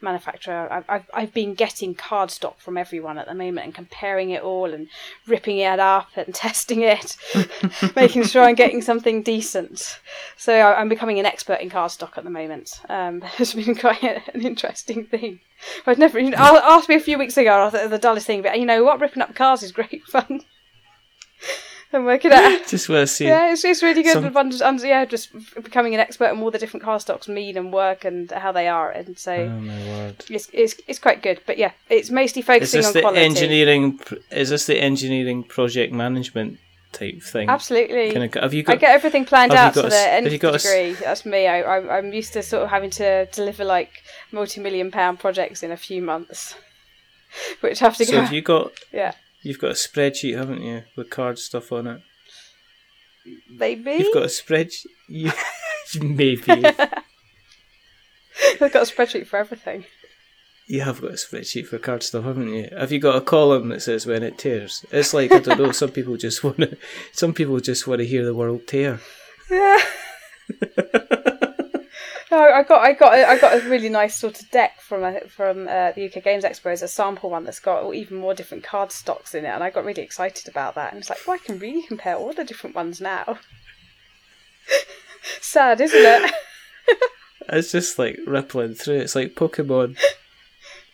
[0.01, 4.31] manufacturer, I've, I've I've been getting card stock from everyone at the moment and comparing
[4.31, 4.87] it all and
[5.27, 7.17] ripping it up and testing it,
[7.97, 9.99] making sure I'm getting something decent.
[10.37, 12.81] So I, I'm becoming an expert in card stock at the moment.
[12.89, 15.41] Um, it's been quite an interesting thing.
[15.85, 16.21] I'd never.
[16.21, 17.71] You know, asked me a few weeks ago.
[17.71, 19.01] The dullest thing, but you know what?
[19.01, 20.43] Ripping up cards is great fun.
[21.93, 22.65] And working out.
[22.69, 23.27] Just want to see.
[23.27, 24.13] Yeah, it's, it's really good.
[24.13, 27.57] Some- under, under, yeah, just becoming an expert on all the different car stocks mean
[27.57, 30.25] and work and how they are, and so Oh my word.
[30.31, 31.41] it's, it's it's quite good.
[31.47, 33.21] But yeah, it's mostly Is focusing this on the quality.
[33.23, 34.01] engineering?
[34.31, 36.59] Is this the engineering project management
[36.93, 37.49] type thing?
[37.49, 38.13] Absolutely.
[38.13, 40.39] Kind of, have you got, I get everything planned out to got the have you
[40.39, 40.93] got degree.
[40.93, 41.47] That's me.
[41.47, 41.63] I,
[41.99, 43.91] I'm used to sort of having to deliver like
[44.33, 46.55] multi-million pound projects in a few months,
[47.61, 48.21] which have to so go.
[48.23, 48.73] have you got?
[48.93, 49.13] Yeah,
[49.43, 52.03] You've got a spreadsheet, haven't you, with card stuff on it?
[53.51, 53.93] maybe.
[53.93, 54.87] You've got a spreadsheet.
[55.09, 55.33] You,
[56.01, 56.67] maybe I've
[58.73, 59.85] got a spreadsheet for everything.
[60.67, 62.69] you have got a spreadsheet for card stuff, haven't you?
[62.77, 64.85] Have you got a column that says when it tears?
[64.93, 65.73] It's like I don't know.
[65.73, 66.77] Some people just want to.
[67.13, 69.01] Some people just want to hear the world tear.
[69.51, 69.79] Yeah.
[72.31, 75.21] No, I got, I got, I got a really nice sort of deck from a,
[75.23, 78.63] from uh, the UK Games Expo as a sample one that's got even more different
[78.63, 80.93] card stocks in it, and I got really excited about that.
[80.93, 83.39] And it's like, well, I can really compare all the different ones now.
[85.41, 86.33] Sad, isn't it?
[87.53, 88.99] It's just like rippling through.
[89.01, 89.99] It's like Pokemon.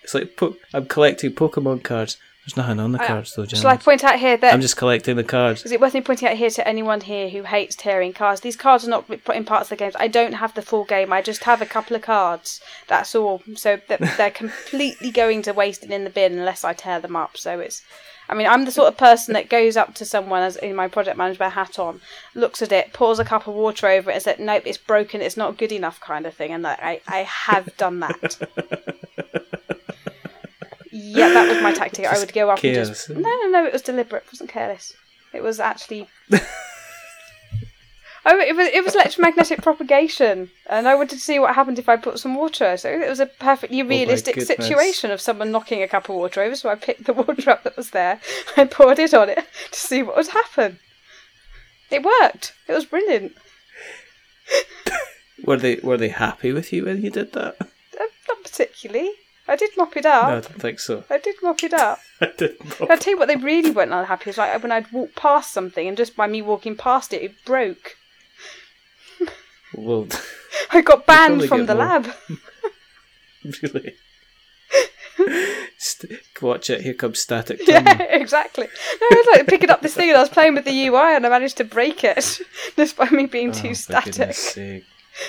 [0.02, 2.16] It's like po- I'm collecting Pokemon cards.
[2.46, 4.76] There's nothing on the I- cards though, Shall I point out here that I'm just
[4.76, 5.64] collecting the cards.
[5.64, 8.40] Is it worth me pointing out here to anyone here who hates tearing cards?
[8.40, 9.96] These cards are not put in parts of the games.
[9.98, 11.12] I don't have the full game.
[11.12, 12.60] I just have a couple of cards.
[12.86, 13.42] That's all.
[13.56, 17.16] So th- they're completely going to waste and in the bin unless I tear them
[17.16, 17.36] up.
[17.36, 17.82] So it's.
[18.28, 20.86] I mean, I'm the sort of person that goes up to someone as in my
[20.88, 22.00] project management hat on,
[22.34, 25.20] looks at it, pours a cup of water over it, and says, "Nope, it's broken.
[25.20, 26.52] It's not good enough," kind of thing.
[26.52, 28.38] And like, I, I have done that.
[30.96, 32.06] yeah, that was my tactic.
[32.06, 33.66] I would go up and just no, no, no.
[33.66, 34.24] It was deliberate.
[34.24, 34.94] It wasn't careless.
[35.32, 36.08] It was actually.
[38.28, 41.88] Oh, it was it was electromagnetic propagation, and I wanted to see what happened if
[41.88, 42.76] I put some water.
[42.76, 44.48] So it was a perfectly realistic goodness.
[44.48, 46.56] situation of someone knocking a cup of water over.
[46.56, 48.20] So I picked the water up that was there,
[48.56, 50.80] I poured it on it to see what would happen.
[51.88, 52.52] It worked.
[52.66, 53.36] It was brilliant.
[55.44, 57.54] Were they were they happy with you when you did that?
[57.60, 59.12] Uh, not particularly.
[59.48, 60.28] I did mop it up.
[60.28, 61.04] No, I don't think so.
[61.08, 61.98] I did mop it up.
[62.20, 62.80] I didn't.
[62.80, 65.86] I'll tell you what they really weren't unhappy was like when I'd walk past something
[65.86, 67.96] and just by me walking past it, it broke.
[69.74, 70.08] Well,
[70.70, 71.84] I got banned from the more.
[71.84, 72.08] lab.
[73.62, 73.94] really.
[75.78, 76.80] St- watch it.
[76.82, 77.60] Here comes static.
[77.66, 78.64] Yeah, exactly.
[78.66, 81.14] No, I was like picking up this thing and I was playing with the UI
[81.14, 82.40] and I managed to break it
[82.76, 84.36] just by me being Oh, too static.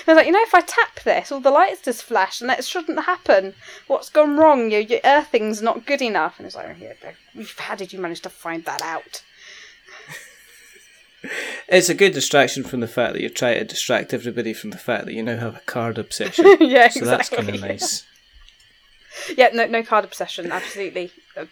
[0.06, 2.50] I was like, you know, if I tap this, all the lights just flash and
[2.50, 3.54] that shouldn't happen.
[3.86, 4.70] What's gone wrong?
[4.70, 6.38] Your, your earthing's not good enough.
[6.38, 9.22] And it's like, oh, yeah, how did you manage to find that out?
[11.68, 14.78] It's a good distraction from the fact that you're trying to distract everybody from the
[14.78, 16.46] fact that you now have a card obsession.
[16.60, 17.68] yeah, so that's kind of exactly.
[17.74, 18.06] nice.
[19.36, 20.52] Yeah, no, no card obsession.
[20.52, 21.10] Absolutely.
[21.36, 21.46] Uh,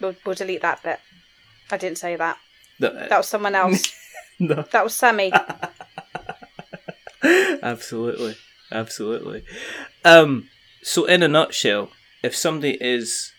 [0.00, 0.98] We'll, we'll delete that bit.
[1.70, 2.38] I didn't say that.
[2.78, 3.92] No, That was someone else.
[4.38, 5.30] no, that was Sammy.
[7.62, 8.36] absolutely,
[8.70, 9.44] absolutely.
[10.04, 10.48] Um,
[10.82, 11.90] so in a nutshell,
[12.22, 13.32] if somebody is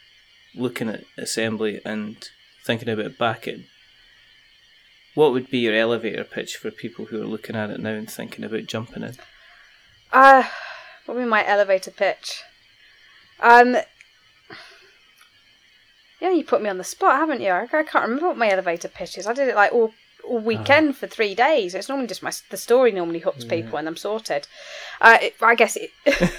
[0.55, 2.29] looking at assembly and
[2.65, 3.65] thinking about backing,
[5.15, 8.09] what would be your elevator pitch for people who are looking at it now and
[8.09, 9.15] thinking about jumping in?
[10.11, 10.43] Uh,
[11.05, 12.43] what would be my elevator pitch?
[13.39, 13.77] Um,
[16.19, 17.49] yeah, you put me on the spot, haven't you?
[17.49, 19.25] I, I can't remember what my elevator pitch is.
[19.25, 19.93] I did it like all
[20.23, 21.75] all weekend for three days.
[21.75, 24.47] It's normally just my the story normally hooks people and I'm sorted.
[24.99, 25.91] Uh, it, I guess it.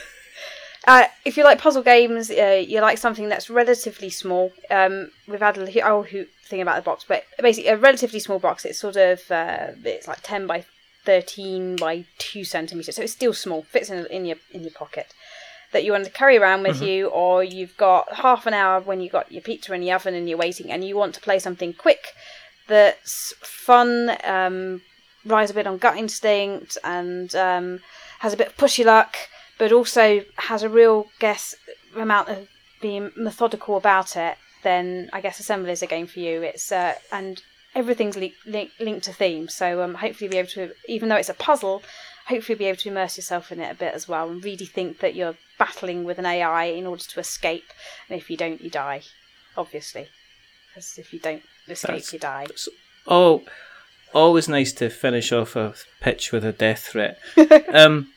[0.84, 4.50] Uh, if you like puzzle games, uh, you like something that's relatively small.
[4.70, 8.40] Um, we've had a whole hoot thing about the box, but basically a relatively small
[8.40, 8.64] box.
[8.64, 10.64] It's sort of uh, it's like ten by
[11.04, 13.62] thirteen by two centimeters, so it's still small.
[13.62, 15.14] Fits in in your in your pocket.
[15.70, 19.00] That you want to carry around with you, or you've got half an hour when
[19.00, 21.38] you've got your pizza in the oven and you're waiting, and you want to play
[21.38, 22.08] something quick
[22.68, 24.82] that's fun, um,
[25.24, 27.80] relies a bit on gut instinct, and um,
[28.20, 29.16] has a bit of pushy luck,
[29.58, 31.54] but also has a real guess
[31.96, 32.48] amount of
[32.80, 34.36] being methodical about it.
[34.62, 36.42] Then I guess assembly is a game for you.
[36.42, 37.42] It's uh, and
[37.74, 41.28] everything's li- li- linked to theme, so um, hopefully be able to, even though it's
[41.28, 41.82] a puzzle,
[42.26, 45.00] hopefully be able to immerse yourself in it a bit as well, and really think
[45.00, 47.72] that you're battling with an AI in order to escape.
[48.08, 49.02] And if you don't, you die,
[49.56, 50.08] obviously,
[50.68, 52.46] because if you don't That's- you die.
[53.06, 53.42] Oh,
[54.14, 57.18] always nice to finish off a pitch with a death threat.
[57.72, 58.08] um,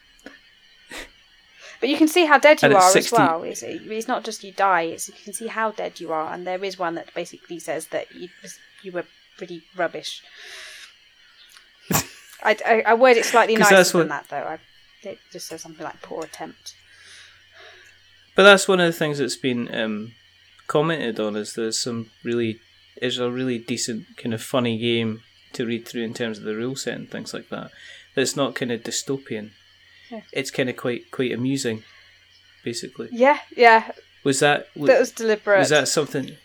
[1.79, 3.43] But you can see how dead you are 60 as well.
[3.43, 6.47] It's, it's not just you die; it's you can see how dead you are, and
[6.47, 8.29] there is one that basically says that you
[8.81, 9.05] you were
[9.37, 10.21] pretty rubbish.
[12.43, 14.47] I, I, I word it slightly nicer that's than what- that, though.
[14.47, 14.59] I,
[15.07, 16.75] it just says something like "poor attempt."
[18.35, 20.13] But that's one of the things that's been um,
[20.67, 22.59] commented on is there's some really
[23.01, 25.21] is a really decent kind of funny game
[25.53, 27.71] to read through in terms of the rule set and things like that.
[28.15, 29.51] It's not kind of dystopian.
[30.09, 30.21] Yeah.
[30.31, 31.83] It's kind of quite quite amusing,
[32.63, 33.09] basically.
[33.11, 33.91] Yeah, yeah,
[34.23, 35.59] Was that that was deliberate.
[35.59, 36.37] was that something?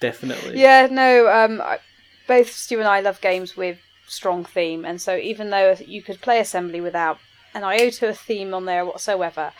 [0.00, 0.60] Definitely.
[0.60, 1.28] Yeah, no.
[1.30, 1.78] Um, I,
[2.26, 6.20] both Stu and I love games with strong theme, and so even though you could
[6.20, 7.18] play assembly without
[7.54, 9.52] an iota of theme on there whatsoever,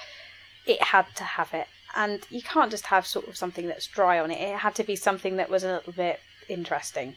[0.66, 1.68] it had to have it.
[1.96, 4.40] And you can't just have sort of something that's dry on it.
[4.40, 7.16] It had to be something that was a little bit interesting.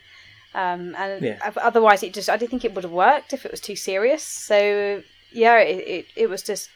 [0.54, 1.52] Um, and Yeah.
[1.58, 4.24] otherwise, it just I don't think it would have worked if it was too serious.
[4.24, 6.70] So yeah, it it, it was just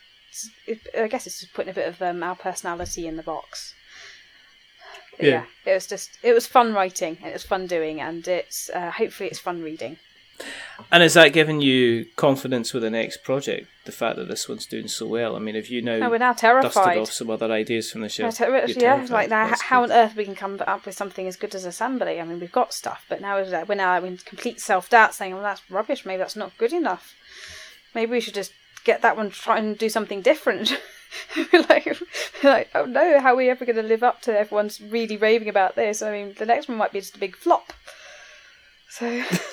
[0.98, 3.74] I guess it's just putting a bit of um, our personality in the box.
[5.20, 5.28] Yeah.
[5.66, 5.72] yeah.
[5.72, 8.92] it was just it was fun writing and it was fun doing and it's uh,
[8.92, 9.98] hopefully it's fun reading.
[10.92, 13.68] And is that giving you confidence with the next project?
[13.86, 15.36] The fact that this one's doing so well.
[15.36, 16.74] I mean, have you now No, we're now terrified.
[16.74, 18.24] dusted off some other ideas from the show?
[18.26, 19.92] Yeah, ter- yeah, like now, how good.
[19.92, 22.20] on earth we can come up with something as good as assembly?
[22.20, 25.34] I mean, we've got stuff, but now we're we're now in complete self doubt, saying,
[25.34, 26.06] "Well, that's rubbish.
[26.06, 27.14] Maybe that's not good enough.
[27.96, 30.78] Maybe we should just get that one, try and do something different."
[31.52, 31.86] We're like,
[32.42, 35.18] we're like, oh no, how are we ever going to live up to everyone's really
[35.18, 36.02] raving about this?
[36.02, 37.74] I mean, the next one might be just a big flop.
[38.90, 39.22] So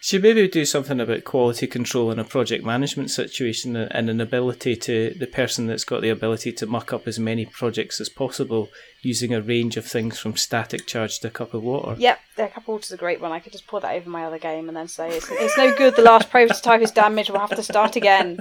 [0.00, 4.76] Should maybe do something about quality control in a project management situation and an ability
[4.76, 8.68] to the person that's got the ability to muck up as many projects as possible
[9.02, 11.96] using a range of things from static charge to a cup of water.
[11.98, 13.32] Yep, the cup of water's a great one.
[13.32, 15.74] I could just pour that over my other game and then say it's, it's no
[15.74, 15.96] good.
[15.96, 17.30] The last prototype is damaged.
[17.30, 18.38] We'll have to start again.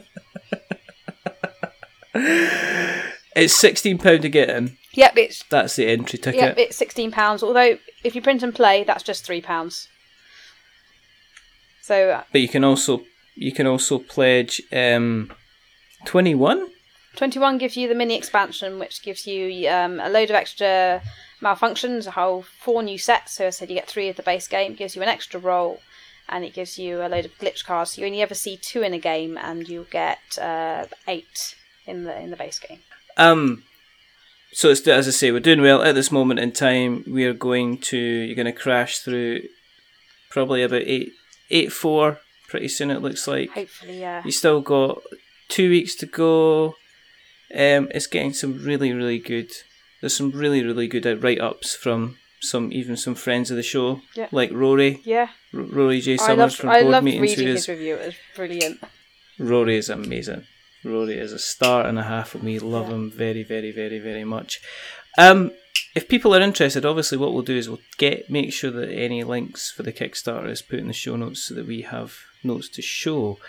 [3.36, 4.78] It's sixteen pound to get in.
[4.94, 6.40] Yep, it's That's the entry ticket.
[6.40, 7.44] yep, it's sixteen pounds.
[7.44, 9.90] Although if you print and play, that's just three pounds.
[11.86, 13.04] So uh, But you can also
[13.36, 15.32] you can also pledge um,
[16.04, 16.70] twenty one.
[17.16, 21.04] twenty one gives you the mini expansion, which gives you um, a load of extra
[21.44, 23.34] malfunctions, a whole four new sets.
[23.34, 24.72] So I said you get three of the base game.
[24.72, 25.80] It gives you an extra roll,
[26.28, 27.92] and it gives you a load of glitch cards.
[27.92, 31.56] So you only ever see two in a game, and you get uh, eight
[31.86, 32.80] in the in the base game.
[33.16, 33.62] Um,
[34.52, 37.04] so it's as I say, we're doing well at this moment in time.
[37.06, 39.42] We are going to you're going to crash through
[40.32, 41.14] probably about eight
[41.50, 42.92] eight four pretty soon.
[42.92, 44.22] It looks like Hopefully, yeah.
[44.26, 45.02] you still got
[45.48, 46.76] two weeks to go.
[47.54, 49.52] Um, it's getting some really really good.
[50.02, 54.02] There's some really really good write ups from some even some friends of the show,
[54.16, 54.28] Yeah.
[54.32, 57.22] like Rory, Yeah, R- Rory J Summers loved, from I Board loved Meetings.
[57.32, 57.96] reading is- his review.
[57.96, 58.84] It was brilliant.
[59.40, 60.46] Rory is amazing.
[60.84, 62.60] Rory is a star and a half of me.
[62.60, 62.96] Love Yeah.
[62.96, 64.60] him very, very, very, very much.
[65.18, 65.52] Um,
[65.96, 69.24] if people are interested, obviously what we'll do is we'll get make sure that any
[69.24, 72.68] links for the Kickstarter is put in the show notes so that we have notes
[72.70, 73.40] to show.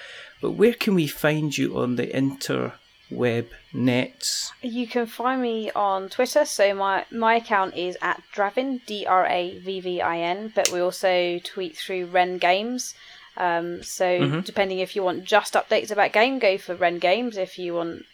[0.40, 4.53] But where can we find you on the interweb nets?
[4.62, 6.44] You can find me on Twitter.
[6.44, 10.53] So my my account is at Dravvin D R A V V I N.
[10.55, 12.94] But we also tweet through Wren Games.
[13.38, 14.44] Um, so Mhm.
[14.44, 17.36] depending if you want just updates about game, go for Wren Games.
[17.36, 18.07] If you want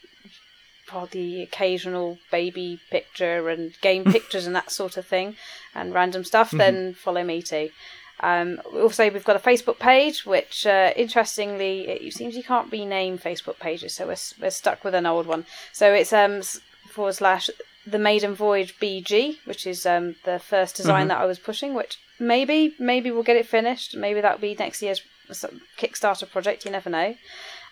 [0.93, 5.36] for the occasional baby picture and game pictures and that sort of thing,
[5.74, 7.70] and random stuff, then follow me too.
[8.20, 13.18] Um, also, we've got a Facebook page, which uh, interestingly, it seems you can't rename
[13.18, 15.45] Facebook pages, so we're, we're stuck with an old one.
[15.72, 16.43] So it's um
[16.88, 17.51] forward slash
[17.86, 21.09] the Maiden Voyage BG, which is um the first design Mhm.
[21.09, 21.74] that I was pushing.
[21.74, 23.97] Which maybe maybe we'll get it finished.
[23.97, 25.03] Maybe that'll be next year's
[25.78, 26.64] Kickstarter project.
[26.64, 27.16] You never know.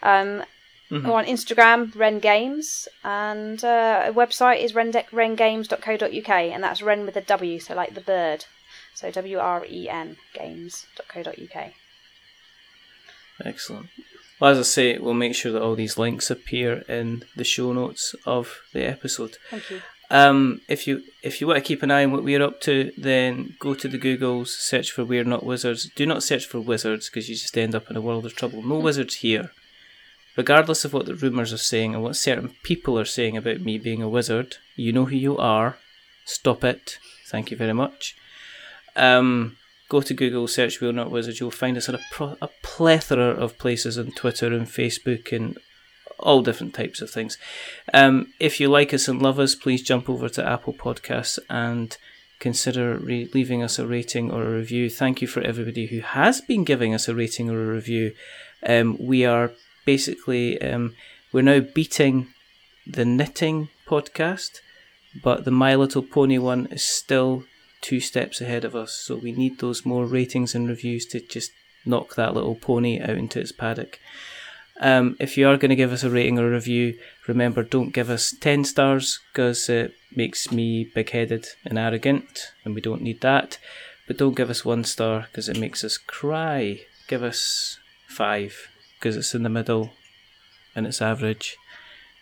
[0.02, 0.42] Um,
[0.90, 1.06] Mhm.
[1.08, 7.06] Or on Instagram, Wren Games, and uh, a website is rende- wrengames.co.uk, and that's Ren
[7.06, 8.46] with a W, so like the bird.
[8.94, 11.72] So W R E N games.co.uk.
[13.44, 13.86] Excellent.
[14.40, 17.72] Well, as I say, we'll make sure that all these links appear in the show
[17.72, 19.36] notes of the episode.
[19.50, 19.80] Thank you.
[20.12, 22.90] Um, if you if you want to keep an eye on what we're up to,
[22.98, 25.88] then go to the Googles, search for We're Not Wizards.
[25.94, 28.60] Do not search for wizards because you just end up in a world of trouble.
[28.62, 29.52] No wizards here.
[30.36, 33.78] Regardless of what the rumours are saying and what certain people are saying about me
[33.78, 35.78] being a wizard, you know who you are.
[36.24, 36.98] Stop it.
[37.26, 38.16] Thank you very much.
[38.96, 39.56] Um,
[39.88, 41.40] go to Google, search We're Not Wizards.
[41.40, 45.58] You'll find us at a, pro- a plethora of places on Twitter and Facebook and
[46.18, 47.38] all different types of things.
[47.92, 51.96] Um, if you like us and love us, please jump over to Apple Podcasts and
[52.38, 54.90] consider re- leaving us a rating or a review.
[54.90, 58.14] Thank you for everybody who has been giving us a rating or a review.
[58.66, 59.52] Um, we are
[59.84, 60.94] basically um,
[61.32, 62.28] we're now beating
[62.86, 64.60] the knitting podcast,
[65.22, 67.44] but the My Little Pony one is still
[67.80, 68.92] two steps ahead of us.
[68.92, 71.52] So we need those more ratings and reviews to just
[71.84, 73.98] knock that little pony out into its paddock.
[74.80, 78.08] Um, if you are going to give us a rating or review, remember don't give
[78.08, 83.20] us 10 stars because it makes me big headed and arrogant, and we don't need
[83.20, 83.58] that.
[84.06, 86.80] But don't give us one star because it makes us cry.
[87.08, 87.78] Give us
[88.08, 88.69] five
[89.00, 89.92] because it's in the middle
[90.76, 91.56] and it's average,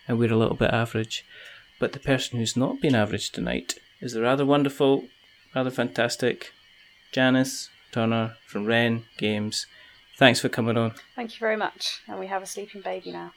[0.07, 1.25] and we're a little bit average.
[1.77, 5.05] But the person who's not been average tonight is the rather wonderful,
[5.53, 6.53] rather fantastic
[7.11, 9.67] Janice Turner from Wren Games.
[10.17, 10.93] Thanks for coming on.
[11.15, 12.01] Thank you very much.
[12.07, 13.33] And we have a sleeping baby now.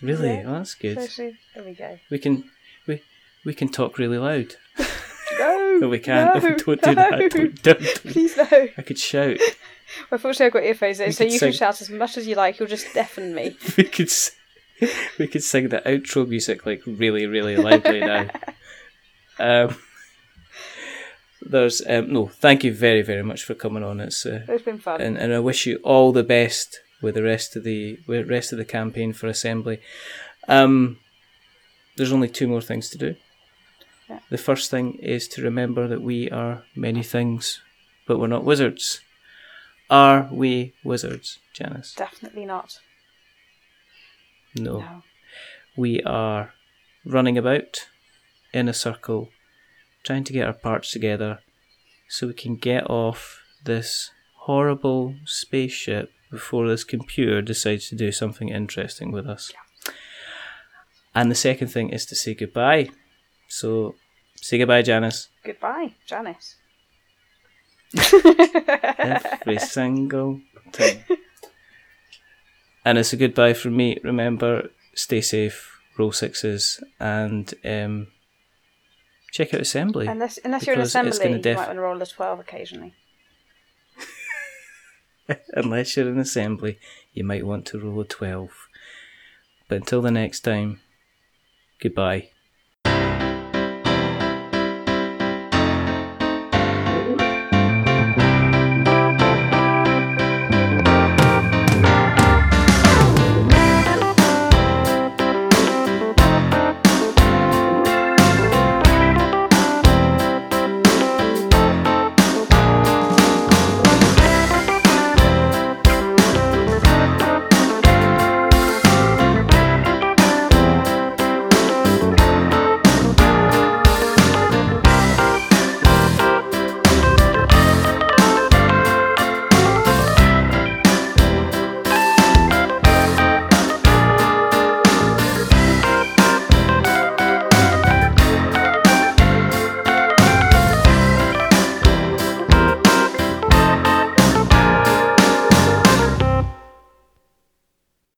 [0.00, 0.28] Really?
[0.28, 0.44] Yeah.
[0.46, 0.96] Oh, that's good.
[0.96, 1.98] There we go.
[2.10, 2.50] We can
[2.86, 3.02] we
[3.44, 4.56] we can talk really loud.
[5.38, 5.78] No!
[5.80, 6.42] No, we can't.
[6.42, 6.94] No, don't do no.
[6.94, 7.30] that.
[7.30, 7.80] Don't, don't.
[7.80, 8.68] Please no.
[8.76, 9.38] I could shout.
[10.10, 11.50] Unfortunately, I've got earphones in, We so you sing.
[11.50, 12.58] can shout as much as you like.
[12.58, 13.56] You'll just deafen me.
[13.76, 14.32] We could s-
[15.18, 18.28] we could sing the outro music like really really loudly now.
[19.38, 19.76] Um,
[21.42, 22.26] there's um, no.
[22.28, 24.00] Thank you very very much for coming on.
[24.00, 25.00] It's uh, It's been fun.
[25.00, 28.30] and and I wish you all the best with the rest of the with the
[28.34, 29.80] rest of the campaign for Assembly.
[30.48, 30.98] Um,
[31.96, 33.14] there's only two more things to do.
[34.08, 34.18] Yeah.
[34.28, 37.62] The first thing is to remember that we are many things,
[38.06, 39.00] but we're not wizards.
[39.90, 41.94] Are we wizards, Janice?
[41.94, 42.78] Definitely not.
[44.54, 44.78] No.
[44.78, 45.02] No.
[45.76, 46.52] We are
[47.04, 47.88] running about
[48.52, 49.30] in a circle,
[50.04, 51.40] trying to get our parts together
[52.08, 58.48] so we can get off this horrible spaceship before this computer decides to do something
[58.48, 59.52] interesting with us.
[61.14, 62.90] And the second thing is to say goodbye.
[63.48, 63.96] So,
[64.36, 65.28] say goodbye, Janice.
[65.44, 66.56] Goodbye, Janice.
[67.96, 70.40] Every single
[70.72, 71.04] time.
[72.84, 73.98] And it's a goodbye from me.
[74.02, 78.08] Remember, stay safe, roll sixes, and um,
[79.32, 80.06] check out Assembly.
[80.06, 82.94] Unless, unless you're in assembly, gonna you def- might want to roll a 12 occasionally.
[85.54, 86.78] Unless you're in Assembly,
[87.12, 88.50] you might want to roll a 12.
[89.68, 90.80] But until the next time,
[91.80, 92.30] goodbye.